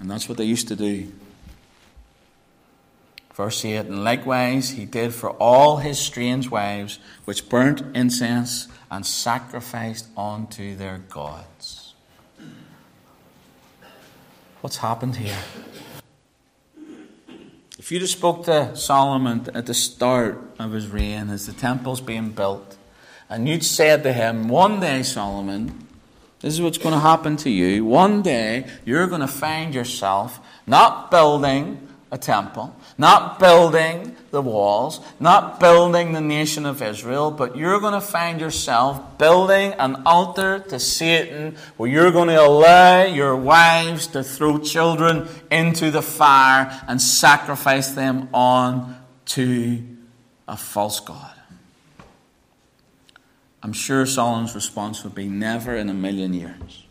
And 0.00 0.10
that's 0.10 0.28
what 0.28 0.38
they 0.38 0.44
used 0.44 0.68
to 0.68 0.76
do. 0.76 1.12
Verse 3.34 3.64
8 3.64 3.86
And 3.86 4.04
likewise 4.04 4.70
he 4.70 4.84
did 4.84 5.14
for 5.14 5.30
all 5.30 5.76
his 5.76 5.98
strange 5.98 6.50
wives, 6.50 6.98
which 7.24 7.48
burnt 7.48 7.82
incense 7.94 8.68
and 8.90 9.04
sacrificed 9.04 10.06
unto 10.16 10.74
their 10.74 10.98
gods. 10.98 11.94
What's 14.60 14.78
happened 14.78 15.16
here? 15.16 15.38
If 17.88 17.92
you'd 17.92 18.02
have 18.02 18.10
spoke 18.10 18.44
to 18.44 18.76
Solomon 18.76 19.48
at 19.54 19.64
the 19.64 19.72
start 19.72 20.44
of 20.58 20.72
his 20.72 20.88
reign 20.88 21.30
as 21.30 21.46
the 21.46 21.54
temple's 21.54 22.02
being 22.02 22.32
built, 22.32 22.76
and 23.30 23.48
you'd 23.48 23.64
said 23.64 24.02
to 24.02 24.12
him, 24.12 24.48
One 24.48 24.78
day, 24.78 25.02
Solomon, 25.02 25.86
this 26.40 26.52
is 26.52 26.60
what's 26.60 26.76
going 26.76 26.92
to 26.92 27.00
happen 27.00 27.38
to 27.38 27.48
you. 27.48 27.86
One 27.86 28.20
day, 28.20 28.66
you're 28.84 29.06
going 29.06 29.22
to 29.22 29.26
find 29.26 29.74
yourself 29.74 30.38
not 30.66 31.10
building 31.10 31.87
a 32.10 32.18
temple, 32.18 32.74
not 32.96 33.38
building 33.38 34.16
the 34.30 34.40
walls, 34.40 35.00
not 35.20 35.60
building 35.60 36.12
the 36.12 36.20
nation 36.20 36.64
of 36.64 36.80
Israel, 36.80 37.30
but 37.30 37.56
you're 37.56 37.80
going 37.80 37.92
to 37.92 38.00
find 38.00 38.40
yourself 38.40 39.18
building 39.18 39.72
an 39.74 40.02
altar 40.06 40.58
to 40.58 40.78
Satan 40.78 41.56
where 41.76 41.90
you're 41.90 42.10
going 42.10 42.28
to 42.28 42.40
allow 42.40 43.04
your 43.04 43.36
wives 43.36 44.06
to 44.08 44.22
throw 44.24 44.58
children 44.58 45.28
into 45.50 45.90
the 45.90 46.02
fire 46.02 46.82
and 46.88 47.00
sacrifice 47.00 47.92
them 47.92 48.28
on 48.32 48.98
to 49.26 49.82
a 50.46 50.56
false 50.56 51.00
God. 51.00 51.32
I'm 53.62 53.72
sure 53.72 54.06
Solomon's 54.06 54.54
response 54.54 55.04
would 55.04 55.14
be 55.14 55.28
never 55.28 55.76
in 55.76 55.90
a 55.90 55.94
million 55.94 56.32
years. 56.32 56.86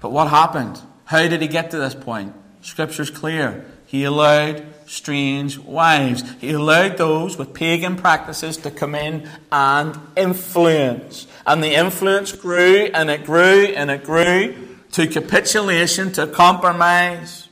But 0.00 0.10
what 0.10 0.28
happened? 0.28 0.80
How 1.04 1.26
did 1.28 1.42
he 1.42 1.48
get 1.48 1.70
to 1.70 1.78
this 1.78 1.94
point? 1.94 2.34
Scripture's 2.60 3.10
clear. 3.10 3.64
He 3.86 4.04
allowed 4.04 4.64
strange 4.86 5.58
wives. 5.58 6.22
He 6.40 6.52
allowed 6.52 6.96
those 6.96 7.36
with 7.38 7.54
pagan 7.54 7.96
practices 7.96 8.56
to 8.58 8.70
come 8.70 8.94
in 8.94 9.28
and 9.50 9.98
influence. 10.16 11.26
And 11.46 11.62
the 11.62 11.74
influence 11.74 12.32
grew 12.32 12.90
and 12.92 13.10
it 13.10 13.24
grew 13.24 13.64
and 13.64 13.90
it 13.90 14.04
grew 14.04 14.54
to 14.92 15.06
capitulation, 15.06 16.12
to 16.12 16.26
compromise. 16.26 17.48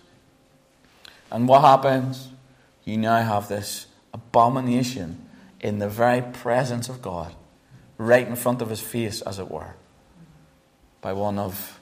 And 1.31 1.49
what 1.49 1.63
happens? 1.63 2.29
You 2.85 2.97
now 2.97 3.23
have 3.23 3.49
this 3.49 3.87
abomination 4.15 5.29
in 5.61 5.79
the 5.79 5.89
very 5.89 6.23
presence 6.23 6.89
of 6.89 7.03
God, 7.03 7.35
right 7.99 8.27
in 8.27 8.37
front 8.37 8.63
of 8.63 8.71
his 8.71 8.81
face, 8.81 9.21
as 9.23 9.39
it 9.39 9.51
were, 9.51 9.75
by 11.01 11.13
one 11.13 11.39
of 11.39 11.79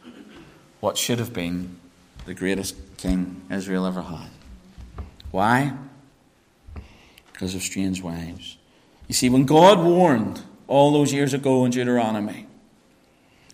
what 0.81 0.97
should 0.97 1.19
have 1.19 1.33
been 1.33 1.79
the 2.27 2.35
greatest 2.35 2.77
king 2.97 3.43
Israel 3.51 3.87
ever 3.87 4.03
had. 4.03 4.31
Why? 5.31 5.73
Because 7.33 7.55
of 7.55 7.63
strange 7.63 8.03
wives. 8.03 8.57
You 9.09 9.15
see, 9.15 9.29
when 9.29 9.45
God 9.45 9.85
warned 9.85 10.43
all 10.67 10.93
those 10.93 11.13
years 11.13 11.35
ago 11.35 11.65
in 11.65 11.71
Deuteronomy, 11.71 12.47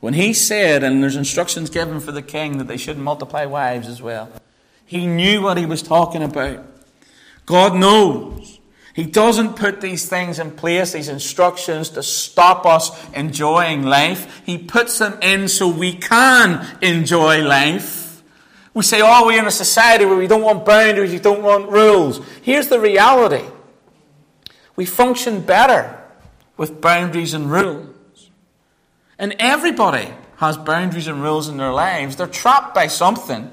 when 0.01 0.15
he 0.15 0.33
said, 0.33 0.83
and 0.83 1.03
there's 1.03 1.17
instructions 1.17 1.69
given 1.69 2.01
for 2.01 2.13
the 2.13 2.23
king 2.23 2.59
that 2.59 2.69
they 2.69 2.77
shouldn't 2.77 3.05
multiply 3.05 3.45
wives 3.45 3.89
as 3.89 4.01
well, 4.01 4.31
he 4.87 5.07
knew 5.07 5.43
what 5.43 5.59
he 5.59 5.67
was 5.67 5.83
talking 5.83 6.23
about. 6.23 6.65
God 7.47 7.75
knows. 7.75 8.59
He 8.95 9.05
doesn't 9.05 9.57
put 9.57 9.81
these 9.81 10.09
things 10.09 10.39
in 10.39 10.51
place, 10.51 10.93
these 10.93 11.09
instructions, 11.09 11.91
to 11.91 12.03
stop 12.03 12.67
us 12.67 12.91
enjoying 13.13 13.83
life. 13.83 14.43
He 14.45 14.59
puts 14.59 14.99
them 14.99 15.19
in 15.23 15.49
so 15.49 15.69
we 15.69 15.95
can 15.95 16.67
enjoy 16.83 17.43
life. 17.43 18.00
We 18.81 18.85
say, 18.85 19.03
oh, 19.05 19.27
we're 19.27 19.39
in 19.39 19.47
a 19.47 19.51
society 19.51 20.07
where 20.07 20.17
we 20.17 20.27
don't 20.27 20.41
want 20.41 20.65
boundaries, 20.65 21.13
we 21.13 21.19
don't 21.19 21.43
want 21.43 21.69
rules. 21.69 22.27
Here's 22.41 22.69
the 22.69 22.81
reality 22.81 23.45
we 24.75 24.87
function 24.87 25.43
better 25.43 26.03
with 26.57 26.81
boundaries 26.81 27.35
and 27.35 27.53
rules. 27.53 28.31
And 29.19 29.37
everybody 29.39 30.09
has 30.39 30.57
boundaries 30.57 31.09
and 31.09 31.23
rules 31.23 31.47
in 31.51 31.59
their 31.59 31.75
lives. 31.75 32.17
They're 32.17 32.27
trapped 32.27 32.75
by 32.75 32.87
something. 32.87 33.51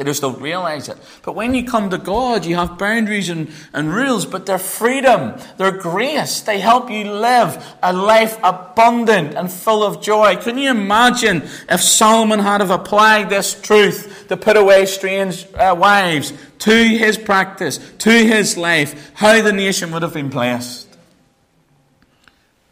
They 0.00 0.04
just 0.06 0.22
don't 0.22 0.40
realize 0.40 0.88
it. 0.88 0.96
But 1.20 1.34
when 1.34 1.54
you 1.54 1.62
come 1.62 1.90
to 1.90 1.98
God, 1.98 2.46
you 2.46 2.56
have 2.56 2.78
boundaries 2.78 3.28
and, 3.28 3.52
and 3.74 3.92
rules, 3.92 4.24
but 4.24 4.46
they're 4.46 4.56
freedom, 4.56 5.38
they're 5.58 5.72
grace. 5.76 6.40
They 6.40 6.58
help 6.58 6.90
you 6.90 7.04
live 7.04 7.62
a 7.82 7.92
life 7.92 8.38
abundant 8.42 9.34
and 9.34 9.52
full 9.52 9.82
of 9.82 10.00
joy. 10.00 10.36
Can 10.36 10.56
you 10.56 10.70
imagine 10.70 11.42
if 11.68 11.82
Solomon 11.82 12.38
had 12.38 12.62
have 12.62 12.70
applied 12.70 13.28
this 13.28 13.60
truth 13.60 14.24
to 14.28 14.38
put 14.38 14.56
away 14.56 14.86
strange 14.86 15.46
uh, 15.52 15.76
wives 15.78 16.32
to 16.60 16.72
his 16.72 17.18
practice, 17.18 17.76
to 17.98 18.10
his 18.10 18.56
life, 18.56 19.12
how 19.12 19.42
the 19.42 19.52
nation 19.52 19.92
would 19.92 20.00
have 20.00 20.14
been 20.14 20.30
blessed? 20.30 20.88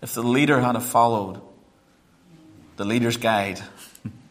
If 0.00 0.14
the 0.14 0.22
leader 0.22 0.60
had 0.60 0.76
have 0.76 0.86
followed 0.86 1.42
the 2.76 2.86
leader's 2.86 3.18
guide, 3.18 3.60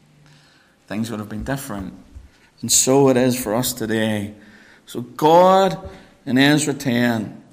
things 0.88 1.12
would 1.12 1.20
have 1.20 1.30
been 1.30 1.44
different. 1.44 2.07
And 2.62 2.72
so 2.72 3.10
it 3.10 3.18
is 3.18 3.42
for 3.42 3.54
us 3.56 3.74
today. 3.74 4.34
So 4.86 5.02
God 5.02 5.90
in 6.26 6.38
Ezra 6.38 6.74
10, 6.74 7.44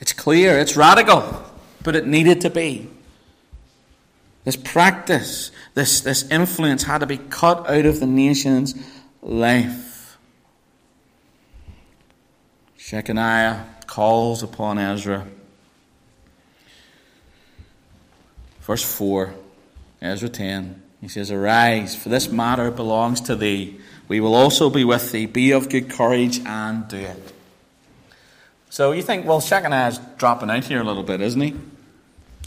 it's 0.00 0.12
clear, 0.12 0.58
it's 0.58 0.76
radical, 0.76 1.44
but 1.82 1.94
it 1.94 2.06
needed 2.06 2.40
to 2.42 2.50
be. 2.50 2.88
This 4.44 4.56
practice, 4.56 5.50
this, 5.74 6.00
this 6.00 6.28
influence 6.30 6.84
had 6.84 6.98
to 6.98 7.06
be 7.06 7.18
cut 7.18 7.68
out 7.68 7.86
of 7.86 8.00
the 8.00 8.06
nation's 8.06 8.74
life. 9.22 10.18
Shechaniah 12.78 13.86
calls 13.86 14.42
upon 14.42 14.78
Ezra. 14.78 15.26
Verse 18.62 18.82
4, 18.82 19.34
Ezra 20.00 20.28
10. 20.28 20.82
He 21.00 21.08
says, 21.08 21.30
Arise, 21.30 21.94
for 21.94 22.08
this 22.08 22.30
matter 22.30 22.70
belongs 22.70 23.20
to 23.22 23.36
thee. 23.36 23.78
We 24.10 24.18
will 24.18 24.34
also 24.34 24.70
be 24.70 24.82
with 24.82 25.12
thee. 25.12 25.26
Be 25.26 25.52
of 25.52 25.68
good 25.68 25.88
courage 25.88 26.40
and 26.44 26.88
do 26.88 26.96
it. 26.96 27.32
So 28.68 28.90
you 28.90 29.02
think, 29.02 29.24
well, 29.24 29.40
Shechaniah's 29.40 30.00
dropping 30.18 30.50
out 30.50 30.64
here 30.64 30.80
a 30.80 30.84
little 30.84 31.04
bit, 31.04 31.20
isn't 31.20 31.40
he? 31.40 31.54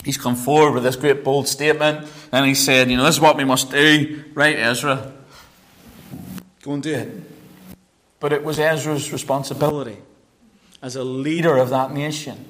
He's 0.03 0.17
come 0.17 0.35
forward 0.35 0.73
with 0.73 0.83
this 0.83 0.97
great 0.97 1.23
bold 1.23 1.47
statement, 1.47 2.05
and 2.33 2.45
he 2.45 2.53
said, 2.53 2.91
you 2.91 2.97
know, 2.97 3.05
this 3.05 3.15
is 3.15 3.21
what 3.21 3.37
we 3.37 3.45
must 3.45 3.71
do. 3.71 4.25
Right, 4.33 4.57
Ezra? 4.57 5.13
Go 6.63 6.73
and 6.73 6.83
do 6.83 6.95
it. 6.95 7.09
But 8.19 8.33
it 8.33 8.43
was 8.43 8.59
Ezra's 8.59 9.13
responsibility 9.13 9.99
as 10.81 10.97
a 10.97 11.03
leader 11.05 11.55
of 11.55 11.69
that 11.69 11.93
nation. 11.93 12.43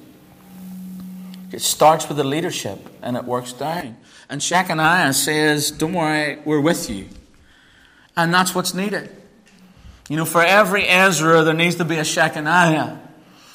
It 1.52 1.62
starts 1.62 2.08
with 2.08 2.16
the 2.16 2.24
leadership 2.24 2.80
and 3.00 3.16
it 3.16 3.22
works 3.22 3.52
down. 3.52 3.96
And 4.28 4.40
Shechaniah 4.40 5.14
says, 5.14 5.70
Don't 5.70 5.92
worry, 5.92 6.40
we're 6.44 6.60
with 6.60 6.90
you. 6.90 7.06
And 8.16 8.32
that's 8.32 8.54
what's 8.54 8.74
needed. 8.74 9.10
You 10.08 10.16
know, 10.16 10.24
for 10.24 10.42
every 10.42 10.84
Ezra, 10.86 11.42
there 11.42 11.54
needs 11.54 11.76
to 11.76 11.84
be 11.84 11.96
a 11.96 12.02
Shechaniah. 12.02 13.00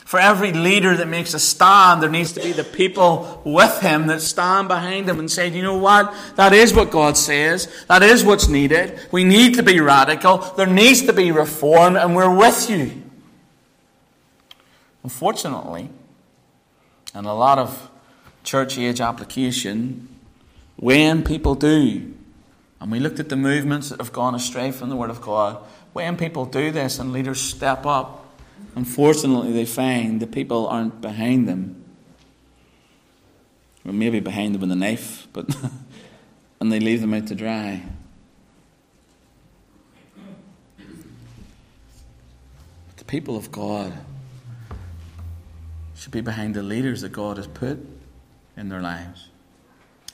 For 0.10 0.20
every 0.20 0.51
leader 0.51 0.97
that 0.97 1.07
makes 1.07 1.36
a 1.36 1.39
stand, 1.39 2.01
there 2.01 2.10
needs 2.10 2.34
to 2.34 2.41
be 2.41 2.51
the 2.51 2.64
people 2.64 3.43
with 3.45 3.80
him 3.82 4.07
that 4.07 4.22
stand 4.22 4.68
behind 4.68 5.07
him 5.07 5.20
and 5.20 5.30
say, 5.30 5.49
you 5.49 5.62
know 5.62 5.78
what? 5.78 6.12
That 6.36 6.51
is 6.51 6.74
what 6.74 6.89
God 6.89 7.16
says. 7.16 7.68
That 7.88 8.01
is 8.01 8.24
what's 8.24 8.47
needed. 8.47 8.99
We 9.12 9.24
need 9.24 9.53
to 9.55 9.64
be 9.64 9.80
radical. 9.80 10.39
There 10.39 10.66
needs 10.66 11.03
to 11.03 11.14
be 11.14 11.32
reform, 11.32 11.95
and 11.95 12.16
we're 12.16 12.36
with 12.36 12.72
you. 12.72 13.03
Unfortunately, 15.03 15.91
and 17.14 17.28
a 17.28 17.34
lot 17.34 17.60
of 17.60 17.91
church 18.43 18.80
age 18.80 18.99
application, 18.99 20.07
when 20.76 21.24
people 21.24 21.53
do 21.53 22.16
and 22.80 22.92
we 22.92 23.00
looked 23.00 23.20
at 23.20 23.30
the 23.30 23.36
movements 23.36 23.90
that 23.90 24.00
have 24.00 24.14
gone 24.14 24.36
astray 24.36 24.72
from 24.72 24.90
the 24.90 24.96
Word 24.96 25.10
of 25.10 25.22
God. 25.22 25.58
When 25.92 26.16
people 26.16 26.46
do 26.46 26.72
this 26.72 27.00
and 27.00 27.12
leaders 27.12 27.42
step 27.42 27.86
up, 27.86 28.38
unfortunately, 28.76 29.52
they 29.52 29.66
find 29.66 30.22
the 30.22 30.28
people 30.28 30.68
aren't 30.68 31.02
behind 31.02 31.48
them. 31.48 31.84
Or 33.86 33.92
maybe 33.92 34.20
behind 34.20 34.54
them 34.54 34.62
with 34.62 34.72
a 34.72 34.76
knife, 34.76 35.28
but 35.34 35.54
and 36.62 36.72
they 36.72 36.80
leave 36.80 37.02
them 37.02 37.14
out 37.14 37.28
to 37.28 37.36
dry. 37.36 37.84
But 40.78 40.86
the 42.98 43.06
people 43.06 43.36
of 43.36 43.52
God 43.52 43.94
should 45.96 46.12
be 46.12 46.22
behind 46.22 46.56
the 46.56 46.64
leaders 46.64 47.02
that 47.02 47.12
God 47.12 47.38
has 47.38 47.48
put 47.48 47.80
in 48.56 48.70
their 48.70 48.82
lives. 48.82 49.30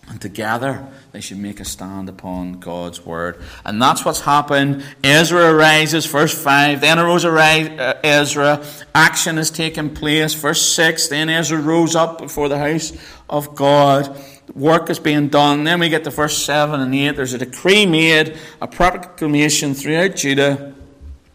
And 0.08 0.22
together 0.22 0.88
they 1.12 1.20
should 1.20 1.39
make 1.39 1.60
a 1.60 1.66
stand 1.66 2.10
upon 2.10 2.60
God's 2.60 3.03
word. 3.03 3.41
And 3.64 3.82
that's 3.82 4.06
what's 4.06 4.22
happened. 4.22 4.84
Ezra 5.03 5.51
arises, 5.51 6.06
verse 6.06 6.34
5. 6.34 6.82
Then 6.82 6.99
arose 6.99 7.26
uh, 7.26 7.99
Ezra. 8.03 8.64
Action 8.93 9.38
has 9.38 9.49
taken 9.49 9.95
place. 9.95 10.36
Verse 10.36 10.62
6. 10.62 11.08
Then 11.08 11.30
Ezra 11.30 11.60
rose 11.60 11.95
up 11.95 12.20
before 12.20 12.49
the 12.49 12.60
house 12.60 12.93
of 13.30 13.56
God. 13.56 14.16
Work 14.53 14.91
is 14.91 14.99
being 14.99 15.30
done. 15.30 15.64
Then 15.64 15.80
we 15.80 15.89
get 15.89 16.03
to 16.03 16.12
verse 16.12 16.38
7 16.38 16.80
and 16.80 16.93
8. 16.93 17.16
There's 17.16 17.34
a 17.34 17.39
decree 17.39 17.88
made, 17.88 18.38
a 18.62 18.68
proclamation 18.68 19.74
throughout 19.74 20.16
Judah. 20.16 20.76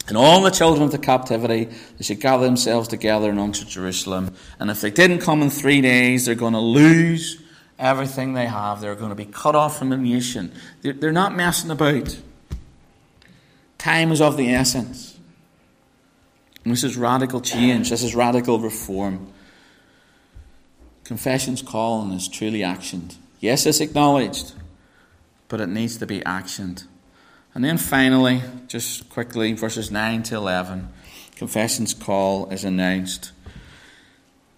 And 0.06 0.16
all 0.16 0.42
the 0.42 0.50
children 0.50 0.84
of 0.84 0.92
the 0.92 0.98
captivity, 0.98 1.64
they 1.64 2.02
should 2.02 2.20
gather 2.20 2.44
themselves 2.44 2.88
together 2.88 3.30
and 3.30 3.38
unto 3.38 3.64
Jerusalem. 3.64 4.34
And 4.58 4.70
if 4.70 4.80
they 4.80 4.90
didn't 4.90 5.20
come 5.20 5.42
in 5.42 5.50
three 5.50 5.80
days, 5.80 6.24
they're 6.24 6.34
going 6.34 6.52
to 6.52 6.60
lose 6.60 7.40
everything 7.80 8.34
they 8.34 8.46
have. 8.46 8.80
They're 8.80 8.94
going 8.94 9.10
to 9.10 9.16
be 9.16 9.24
cut 9.24 9.56
off 9.56 9.78
from 9.78 9.88
the 9.88 9.96
nation. 9.96 10.52
They're 10.82 11.10
not 11.10 11.34
messing 11.34 11.70
about. 11.70 12.18
Time 13.78 14.12
is 14.12 14.20
of 14.20 14.36
the 14.36 14.50
essence. 14.50 15.18
And 16.64 16.72
this 16.72 16.84
is 16.84 16.96
radical 16.96 17.40
change. 17.40 17.90
This 17.90 18.02
is 18.02 18.14
radical 18.14 18.60
reform. 18.60 19.32
Confession's 21.04 21.62
call 21.62 22.12
is 22.12 22.28
truly 22.28 22.60
actioned. 22.60 23.16
Yes, 23.40 23.64
it's 23.64 23.80
acknowledged, 23.80 24.52
but 25.48 25.60
it 25.60 25.68
needs 25.68 25.96
to 25.96 26.06
be 26.06 26.20
actioned. 26.20 26.84
And 27.54 27.64
then 27.64 27.78
finally, 27.78 28.42
just 28.68 29.08
quickly, 29.08 29.54
verses 29.54 29.90
9 29.90 30.22
to 30.24 30.36
11, 30.36 30.88
confession's 31.34 31.94
call 31.94 32.48
is 32.50 32.64
announced. 32.64 33.32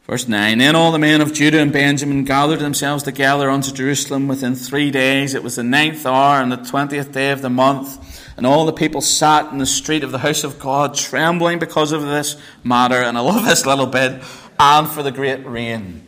Verse 0.05 0.27
9 0.27 0.59
Then 0.59 0.77
all 0.77 0.93
the 0.93 0.99
men 0.99 1.21
of 1.21 1.33
Judah 1.33 1.61
and 1.61 1.73
Benjamin 1.73 2.25
gathered 2.25 2.61
themselves 2.61 3.03
together 3.03 3.51
unto 3.51 3.73
Jerusalem 3.73 4.29
within 4.29 4.55
three 4.55 4.91
days. 4.91 5.35
It 5.35 5.43
was 5.43 5.57
the 5.57 5.63
ninth 5.63 6.05
hour 6.05 6.41
and 6.41 6.51
the 6.51 6.57
twentieth 6.57 7.13
day 7.13 7.31
of 7.31 7.43
the 7.43 7.51
month. 7.51 8.21
And 8.37 8.47
all 8.47 8.65
the 8.67 8.73
people 8.73 9.01
sat 9.01 9.53
in 9.53 9.59
the 9.59 9.67
street 9.67 10.03
of 10.03 10.11
the 10.11 10.19
house 10.19 10.43
of 10.43 10.59
God, 10.59 10.95
trembling 10.95 11.59
because 11.59 11.93
of 11.93 12.03
this 12.03 12.37
matter. 12.65 12.97
And 12.97 13.17
I 13.17 13.21
love 13.21 13.45
this 13.45 13.67
little 13.67 13.87
bit. 13.87 14.23
And 14.59 14.89
for 14.89 15.03
the 15.03 15.13
great 15.13 15.47
rain. 15.47 16.07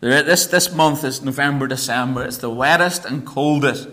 This, 0.00 0.46
this 0.46 0.72
month 0.72 1.04
is 1.04 1.22
November, 1.22 1.66
December. 1.66 2.24
It's 2.24 2.38
the 2.38 2.50
wettest 2.50 3.04
and 3.04 3.26
coldest 3.26 3.88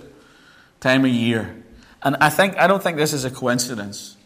time 0.79 1.05
of 1.05 1.11
year. 1.11 1.63
And 2.01 2.17
I 2.17 2.29
think 2.29 2.57
I 2.57 2.67
don't 2.67 2.83
think 2.83 2.97
this 2.97 3.13
is 3.13 3.23
a 3.23 3.31
coincidence 3.31 4.17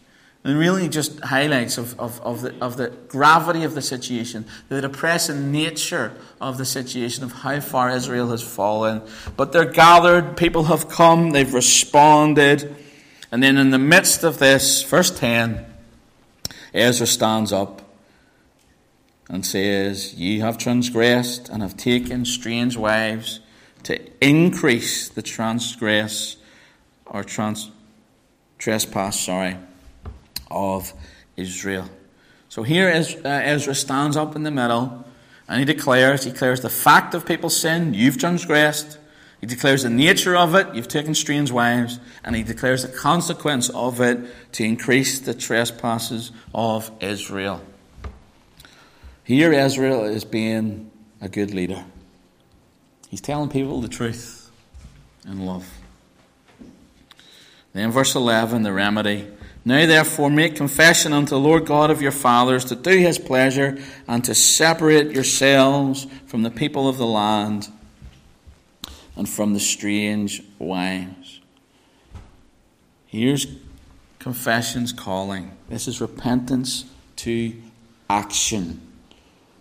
and 0.44 0.58
really 0.58 0.88
just 0.88 1.18
highlights 1.20 1.78
of, 1.78 1.98
of, 1.98 2.20
of, 2.20 2.42
the, 2.42 2.54
of 2.60 2.76
the 2.76 2.90
gravity 3.08 3.64
of 3.64 3.74
the 3.74 3.82
situation, 3.82 4.46
the 4.68 4.80
depressing 4.80 5.50
nature 5.50 6.12
of 6.40 6.58
the 6.58 6.64
situation, 6.64 7.24
of 7.24 7.32
how 7.32 7.60
far 7.60 7.90
Israel 7.90 8.30
has 8.30 8.42
fallen. 8.42 9.02
But 9.36 9.52
they're 9.52 9.64
gathered, 9.64 10.36
people 10.36 10.64
have 10.64 10.88
come, 10.88 11.30
they've 11.30 11.52
responded. 11.52 12.74
And 13.32 13.42
then 13.42 13.58
in 13.58 13.70
the 13.70 13.78
midst 13.78 14.22
of 14.22 14.38
this, 14.38 14.82
verse 14.84 15.10
10, 15.10 15.66
Ezra 16.72 17.06
stands 17.06 17.52
up 17.52 17.82
and 19.28 19.44
says, 19.44 20.14
Ye 20.14 20.38
have 20.38 20.56
transgressed 20.56 21.48
and 21.48 21.62
have 21.62 21.76
taken 21.76 22.24
strange 22.24 22.76
wives 22.76 23.40
to 23.82 24.00
increase 24.24 25.08
the 25.08 25.22
transgress 25.22 26.36
or 27.06 27.24
trans, 27.24 27.70
trespass, 28.58 29.18
sorry 29.18 29.56
of 30.50 30.92
Israel. 31.36 31.88
So 32.48 32.62
here 32.62 32.88
uh, 32.88 33.28
Ezra 33.28 33.74
stands 33.74 34.16
up 34.16 34.34
in 34.34 34.42
the 34.42 34.50
middle 34.50 35.04
and 35.48 35.58
he 35.58 35.64
declares, 35.64 36.24
he 36.24 36.30
declares 36.30 36.60
the 36.60 36.70
fact 36.70 37.14
of 37.14 37.24
people's 37.24 37.58
sin, 37.58 37.94
you've 37.94 38.18
transgressed. 38.18 38.98
He 39.40 39.46
declares 39.46 39.84
the 39.84 39.90
nature 39.90 40.36
of 40.36 40.54
it, 40.54 40.74
you've 40.74 40.88
taken 40.88 41.14
strange 41.14 41.52
wives, 41.52 42.00
and 42.24 42.34
he 42.34 42.42
declares 42.42 42.82
the 42.82 42.88
consequence 42.88 43.68
of 43.70 44.00
it 44.00 44.18
to 44.52 44.64
increase 44.64 45.20
the 45.20 45.32
trespasses 45.32 46.32
of 46.52 46.90
Israel. 47.00 47.62
Here 49.24 49.52
Israel 49.52 50.04
is 50.04 50.24
being 50.24 50.90
a 51.20 51.28
good 51.28 51.54
leader. 51.54 51.84
He's 53.08 53.20
telling 53.20 53.48
people 53.48 53.80
the 53.80 53.88
truth 53.88 54.50
in 55.24 55.46
love. 55.46 55.70
Then 57.72 57.90
verse 57.90 58.14
11, 58.14 58.62
the 58.62 58.72
remedy. 58.72 59.28
Now 59.64 59.86
therefore 59.86 60.30
make 60.30 60.56
confession 60.56 61.12
unto 61.12 61.30
the 61.30 61.38
Lord 61.38 61.66
God 61.66 61.90
of 61.90 62.00
your 62.00 62.12
fathers 62.12 62.64
to 62.66 62.74
do 62.74 62.98
his 62.98 63.18
pleasure 63.18 63.78
and 64.06 64.24
to 64.24 64.34
separate 64.34 65.10
yourselves 65.12 66.06
from 66.26 66.42
the 66.42 66.50
people 66.50 66.88
of 66.88 66.96
the 66.96 67.06
land 67.06 67.68
and 69.16 69.28
from 69.28 69.52
the 69.52 69.60
strange 69.60 70.42
wives. 70.58 71.40
Here's 73.06 73.46
confession's 74.18 74.92
calling. 74.92 75.56
This 75.68 75.88
is 75.88 76.00
repentance 76.00 76.84
to 77.16 77.54
action. 78.08 78.80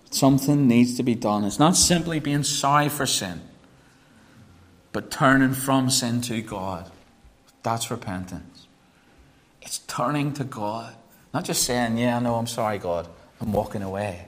Something 0.10 0.68
needs 0.68 0.96
to 0.98 1.04
be 1.04 1.16
done. 1.16 1.44
It's 1.44 1.60
not 1.60 1.76
simply 1.76 2.20
being 2.20 2.44
sorry 2.44 2.90
for 2.90 3.06
sin, 3.06 3.42
but 4.94 5.12
turning 5.12 5.54
from 5.54 5.90
sin 5.90 6.22
to 6.22 6.42
God. 6.42 6.92
That's 7.64 7.92
repentance. 7.92 8.57
It's 9.68 9.80
turning 9.80 10.32
to 10.36 10.46
God. 10.46 10.96
Not 11.34 11.44
just 11.44 11.64
saying, 11.64 11.98
Yeah, 11.98 12.18
know 12.20 12.36
I'm 12.36 12.48
sorry, 12.48 12.78
God, 12.78 13.06
I'm 13.42 13.52
walking 13.52 13.84
away. 13.84 14.28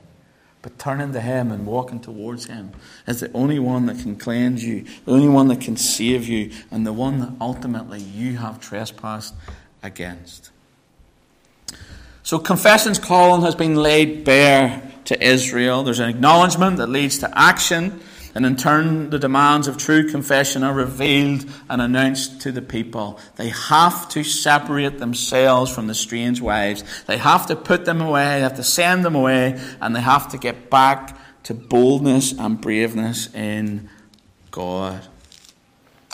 But 0.62 0.78
turning 0.78 1.14
to 1.14 1.22
Him 1.22 1.50
and 1.50 1.66
walking 1.66 2.02
towards 2.02 2.48
Him 2.48 2.74
is 3.08 3.22
the 3.22 3.32
only 3.32 3.58
one 3.58 3.86
that 3.86 4.00
can 4.00 4.18
cleanse 4.18 4.66
you, 4.66 4.84
the 5.06 5.14
only 5.14 5.30
one 5.30 5.48
that 5.48 5.62
can 5.62 5.78
save 5.78 6.28
you, 6.28 6.52
and 6.70 6.86
the 6.86 6.92
one 6.92 7.20
that 7.20 7.32
ultimately 7.40 8.02
you 8.02 8.36
have 8.36 8.60
trespassed 8.60 9.34
against. 9.82 10.52
So, 12.22 12.38
confession's 12.38 13.00
calling 13.00 13.42
has 13.44 13.56
been 13.56 13.78
laid 13.78 14.26
bare 14.26 14.92
to 15.06 15.24
Israel. 15.26 15.84
There's 15.84 16.00
an 16.00 16.10
acknowledgement 16.10 16.76
that 16.78 16.88
leads 16.88 17.18
to 17.20 17.32
action, 17.40 18.02
and 18.40 18.46
in 18.46 18.56
turn, 18.56 19.10
the 19.10 19.20
demands 19.20 19.68
of 19.68 19.76
true 19.76 20.10
confession 20.10 20.64
are 20.64 20.74
revealed 20.74 21.44
and 21.70 21.82
announced 21.82 22.40
to 22.40 22.54
the 22.54 22.62
people. 22.62 23.20
They 23.36 23.50
have 23.50 24.08
to 24.12 24.24
separate 24.24 24.98
themselves 24.98 25.76
from 25.76 25.88
the 25.88 25.94
strange 25.94 26.40
wives. 26.40 26.86
They 27.06 27.18
have 27.18 27.48
to 27.48 27.58
put 27.58 27.84
them 27.84 28.00
away, 28.00 28.36
they 28.36 28.40
have 28.40 28.56
to 28.56 28.64
send 28.64 29.04
them 29.04 29.14
away, 29.14 29.60
and 29.82 29.94
they 29.94 30.00
have 30.00 30.30
to 30.30 30.38
get 30.38 30.70
back 30.70 31.18
to 31.44 31.54
boldness 31.54 32.32
and 32.32 32.62
braveness 32.62 33.28
in 33.36 33.90
God. 34.52 35.06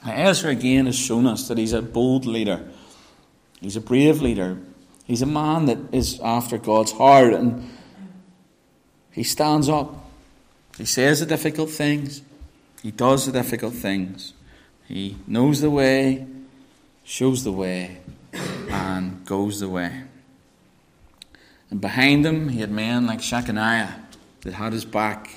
Now, 0.04 0.14
Ezra 0.14 0.50
again 0.50 0.88
has 0.88 0.98
shown 0.98 1.28
us 1.28 1.48
that 1.48 1.60
he's 1.60 1.74
a 1.74 1.84
bold 1.84 2.26
leader, 2.26 2.68
he's 3.62 3.76
a 3.76 3.82
brave 3.82 4.20
leader, 4.24 4.58
he's 5.04 5.22
a 5.22 5.28
man 5.28 5.68
that 5.68 5.78
is 5.92 6.20
after 6.22 6.58
God's 6.58 6.94
heart, 6.94 7.34
and 7.34 7.70
he 9.12 9.22
stands 9.22 9.70
up. 9.70 10.05
He 10.78 10.86
says 10.86 11.22
the 11.22 11.26
difficult 11.26 11.70
things. 11.70 12.22
He 12.84 12.92
does 12.92 13.26
the 13.26 13.32
difficult 13.32 13.74
things. 13.74 14.34
He 14.88 15.18
knows 15.26 15.62
the 15.62 15.70
way, 15.70 16.28
shows 17.04 17.44
the 17.44 17.52
way, 17.52 17.98
and 18.70 19.26
goes 19.26 19.60
the 19.60 19.70
way. 19.70 20.04
And 21.72 21.82
behind 21.82 22.26
him, 22.26 22.50
he 22.50 22.60
had 22.60 22.72
men 22.72 23.08
like 23.08 23.20
Shechaniah 23.20 23.94
that 24.42 24.54
had 24.54 24.74
his 24.74 24.86
back, 24.86 25.30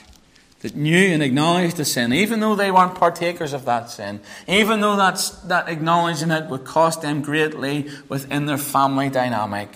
that 0.61 0.75
knew 0.75 1.15
and 1.15 1.23
acknowledged 1.23 1.77
the 1.77 1.85
sin, 1.85 2.13
even 2.13 2.41
though 2.41 2.57
they 2.57 2.71
weren't 2.71 2.97
partakers 2.97 3.53
of 3.53 3.65
that 3.65 3.91
sin, 3.91 4.21
even 4.47 4.81
though 4.81 4.97
that's, 4.97 5.31
that 5.31 5.69
acknowledging 5.69 6.31
it 6.31 6.51
would 6.51 6.65
cost 6.65 7.01
them 7.01 7.23
greatly 7.23 7.89
within 8.09 8.47
their 8.47 8.59
family 8.59 9.09
dynamic. 9.09 9.71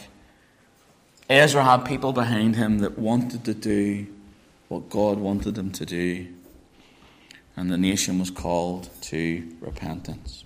Ezra 1.31 1.65
had 1.65 1.87
people 1.87 2.13
behind 2.13 2.57
him 2.57 2.81
that 2.81 2.99
wanted 2.99 3.45
to 3.45 3.55
do 3.55 4.07
what 4.73 4.89
God 4.89 5.19
wanted 5.19 5.55
them 5.55 5.71
to 5.73 5.85
do, 5.85 6.29
and 7.57 7.71
the 7.71 7.77
nation 7.77 8.19
was 8.19 8.31
called 8.31 8.89
to 9.03 9.47
repentance. 9.61 10.45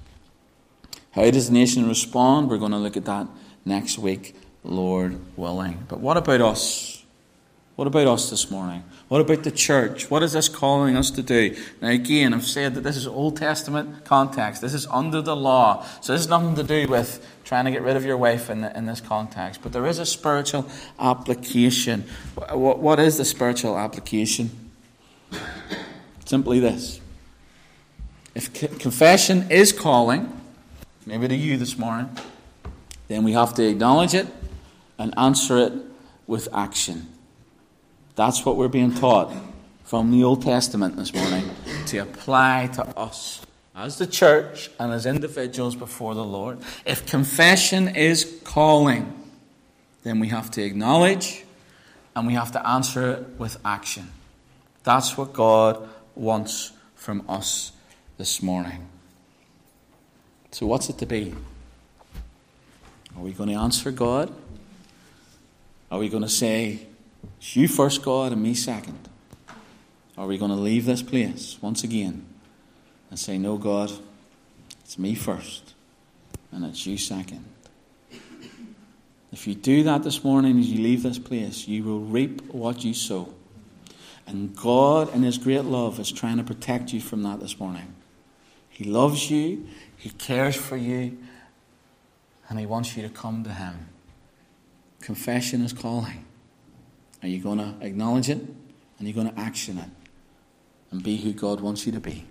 How 1.12 1.30
does 1.30 1.46
the 1.46 1.54
nation 1.54 1.86
respond? 1.86 2.50
We're 2.50 2.58
going 2.58 2.72
to 2.72 2.78
look 2.78 2.96
at 2.96 3.04
that 3.04 3.28
next 3.64 3.98
week, 3.98 4.34
Lord 4.64 5.20
willing. 5.36 5.86
But 5.88 6.00
what 6.00 6.16
about 6.16 6.40
us? 6.40 7.04
What 7.76 7.86
about 7.86 8.08
us 8.08 8.28
this 8.30 8.50
morning? 8.50 8.82
What 9.06 9.20
about 9.20 9.44
the 9.44 9.52
church? 9.52 10.10
What 10.10 10.24
is 10.24 10.32
this 10.32 10.48
calling 10.48 10.96
us 10.96 11.12
to 11.12 11.22
do? 11.22 11.54
Now, 11.80 11.90
again, 11.90 12.34
I've 12.34 12.46
said 12.46 12.74
that 12.74 12.80
this 12.80 12.96
is 12.96 13.06
Old 13.06 13.36
Testament 13.36 14.04
context. 14.04 14.60
This 14.60 14.74
is 14.74 14.88
under 14.88 15.22
the 15.22 15.36
law. 15.36 15.86
So, 16.00 16.12
this 16.12 16.22
has 16.22 16.28
nothing 16.28 16.56
to 16.56 16.64
do 16.64 16.88
with 16.88 17.24
trying 17.46 17.64
to 17.64 17.70
get 17.70 17.80
rid 17.82 17.96
of 17.96 18.04
your 18.04 18.16
wife 18.16 18.50
in, 18.50 18.60
the, 18.60 18.76
in 18.76 18.86
this 18.86 19.00
context. 19.00 19.62
But 19.62 19.72
there 19.72 19.86
is 19.86 20.00
a 20.00 20.04
spiritual 20.04 20.68
application. 20.98 22.04
What, 22.50 22.80
what 22.80 22.98
is 22.98 23.16
the 23.16 23.24
spiritual 23.24 23.78
application? 23.78 24.50
Simply 26.26 26.58
this. 26.58 27.00
If 28.34 28.52
confession 28.80 29.50
is 29.50 29.72
calling, 29.72 30.38
maybe 31.06 31.28
to 31.28 31.34
you 31.34 31.56
this 31.56 31.78
morning, 31.78 32.10
then 33.06 33.22
we 33.22 33.32
have 33.32 33.54
to 33.54 33.66
acknowledge 33.66 34.12
it 34.12 34.26
and 34.98 35.14
answer 35.16 35.56
it 35.56 35.72
with 36.26 36.48
action. 36.52 37.06
That's 38.16 38.44
what 38.44 38.56
we're 38.56 38.68
being 38.68 38.92
taught 38.92 39.32
from 39.84 40.10
the 40.10 40.24
Old 40.24 40.42
Testament 40.42 40.96
this 40.96 41.14
morning 41.14 41.48
to 41.86 41.98
apply 41.98 42.70
to 42.74 42.82
us 42.98 43.45
as 43.76 43.98
the 43.98 44.06
church 44.06 44.70
and 44.80 44.92
as 44.92 45.04
individuals 45.04 45.76
before 45.76 46.14
the 46.14 46.24
Lord. 46.24 46.58
If 46.86 47.06
confession 47.06 47.94
is 47.94 48.40
calling, 48.42 49.12
then 50.02 50.18
we 50.18 50.28
have 50.28 50.50
to 50.52 50.62
acknowledge 50.62 51.44
and 52.14 52.26
we 52.26 52.32
have 52.32 52.52
to 52.52 52.66
answer 52.66 53.12
it 53.12 53.26
with 53.38 53.58
action. 53.64 54.10
That's 54.82 55.18
what 55.18 55.34
God 55.34 55.86
wants 56.14 56.72
from 56.94 57.22
us 57.28 57.72
this 58.16 58.42
morning. 58.42 58.88
So, 60.52 60.64
what's 60.66 60.88
it 60.88 60.96
to 60.98 61.06
be? 61.06 61.34
Are 63.14 63.22
we 63.22 63.32
going 63.32 63.50
to 63.50 63.56
answer 63.56 63.90
God? 63.90 64.32
Are 65.90 65.98
we 65.98 66.08
going 66.08 66.22
to 66.22 66.28
say, 66.28 66.86
you 67.40 67.68
first, 67.68 68.02
God, 68.02 68.32
and 68.32 68.42
me 68.42 68.54
second. 68.54 69.08
Are 70.16 70.26
we 70.26 70.38
going 70.38 70.50
to 70.50 70.56
leave 70.56 70.86
this 70.86 71.02
place 71.02 71.58
once 71.60 71.84
again 71.84 72.24
and 73.10 73.18
say, 73.18 73.38
No, 73.38 73.56
God, 73.56 73.92
it's 74.80 74.98
me 74.98 75.14
first, 75.14 75.74
and 76.52 76.64
it's 76.64 76.86
you 76.86 76.98
second? 76.98 77.44
If 79.32 79.46
you 79.46 79.54
do 79.54 79.82
that 79.82 80.02
this 80.02 80.24
morning 80.24 80.58
as 80.58 80.70
you 80.70 80.82
leave 80.82 81.02
this 81.02 81.18
place, 81.18 81.68
you 81.68 81.84
will 81.84 82.00
reap 82.00 82.52
what 82.54 82.84
you 82.84 82.94
sow. 82.94 83.34
And 84.26 84.56
God, 84.56 85.14
in 85.14 85.22
His 85.22 85.38
great 85.38 85.64
love, 85.64 86.00
is 86.00 86.10
trying 86.10 86.38
to 86.38 86.42
protect 86.42 86.92
you 86.92 87.00
from 87.00 87.22
that 87.24 87.40
this 87.40 87.60
morning. 87.60 87.94
He 88.68 88.84
loves 88.84 89.30
you, 89.30 89.66
He 89.96 90.10
cares 90.10 90.56
for 90.56 90.76
you, 90.76 91.18
and 92.48 92.58
He 92.58 92.66
wants 92.66 92.96
you 92.96 93.02
to 93.02 93.08
come 93.08 93.44
to 93.44 93.50
Him. 93.50 93.88
Confession 95.00 95.60
is 95.62 95.72
calling. 95.72 96.24
Are 97.22 97.28
you 97.28 97.40
going 97.40 97.58
to 97.58 97.74
acknowledge 97.80 98.28
it? 98.28 98.38
And 98.98 99.06
you're 99.06 99.14
going 99.14 99.32
to 99.32 99.38
action 99.38 99.78
it 99.78 99.90
and 100.90 101.02
be 101.02 101.16
who 101.16 101.32
God 101.32 101.60
wants 101.60 101.86
you 101.86 101.92
to 101.92 102.00
be? 102.00 102.24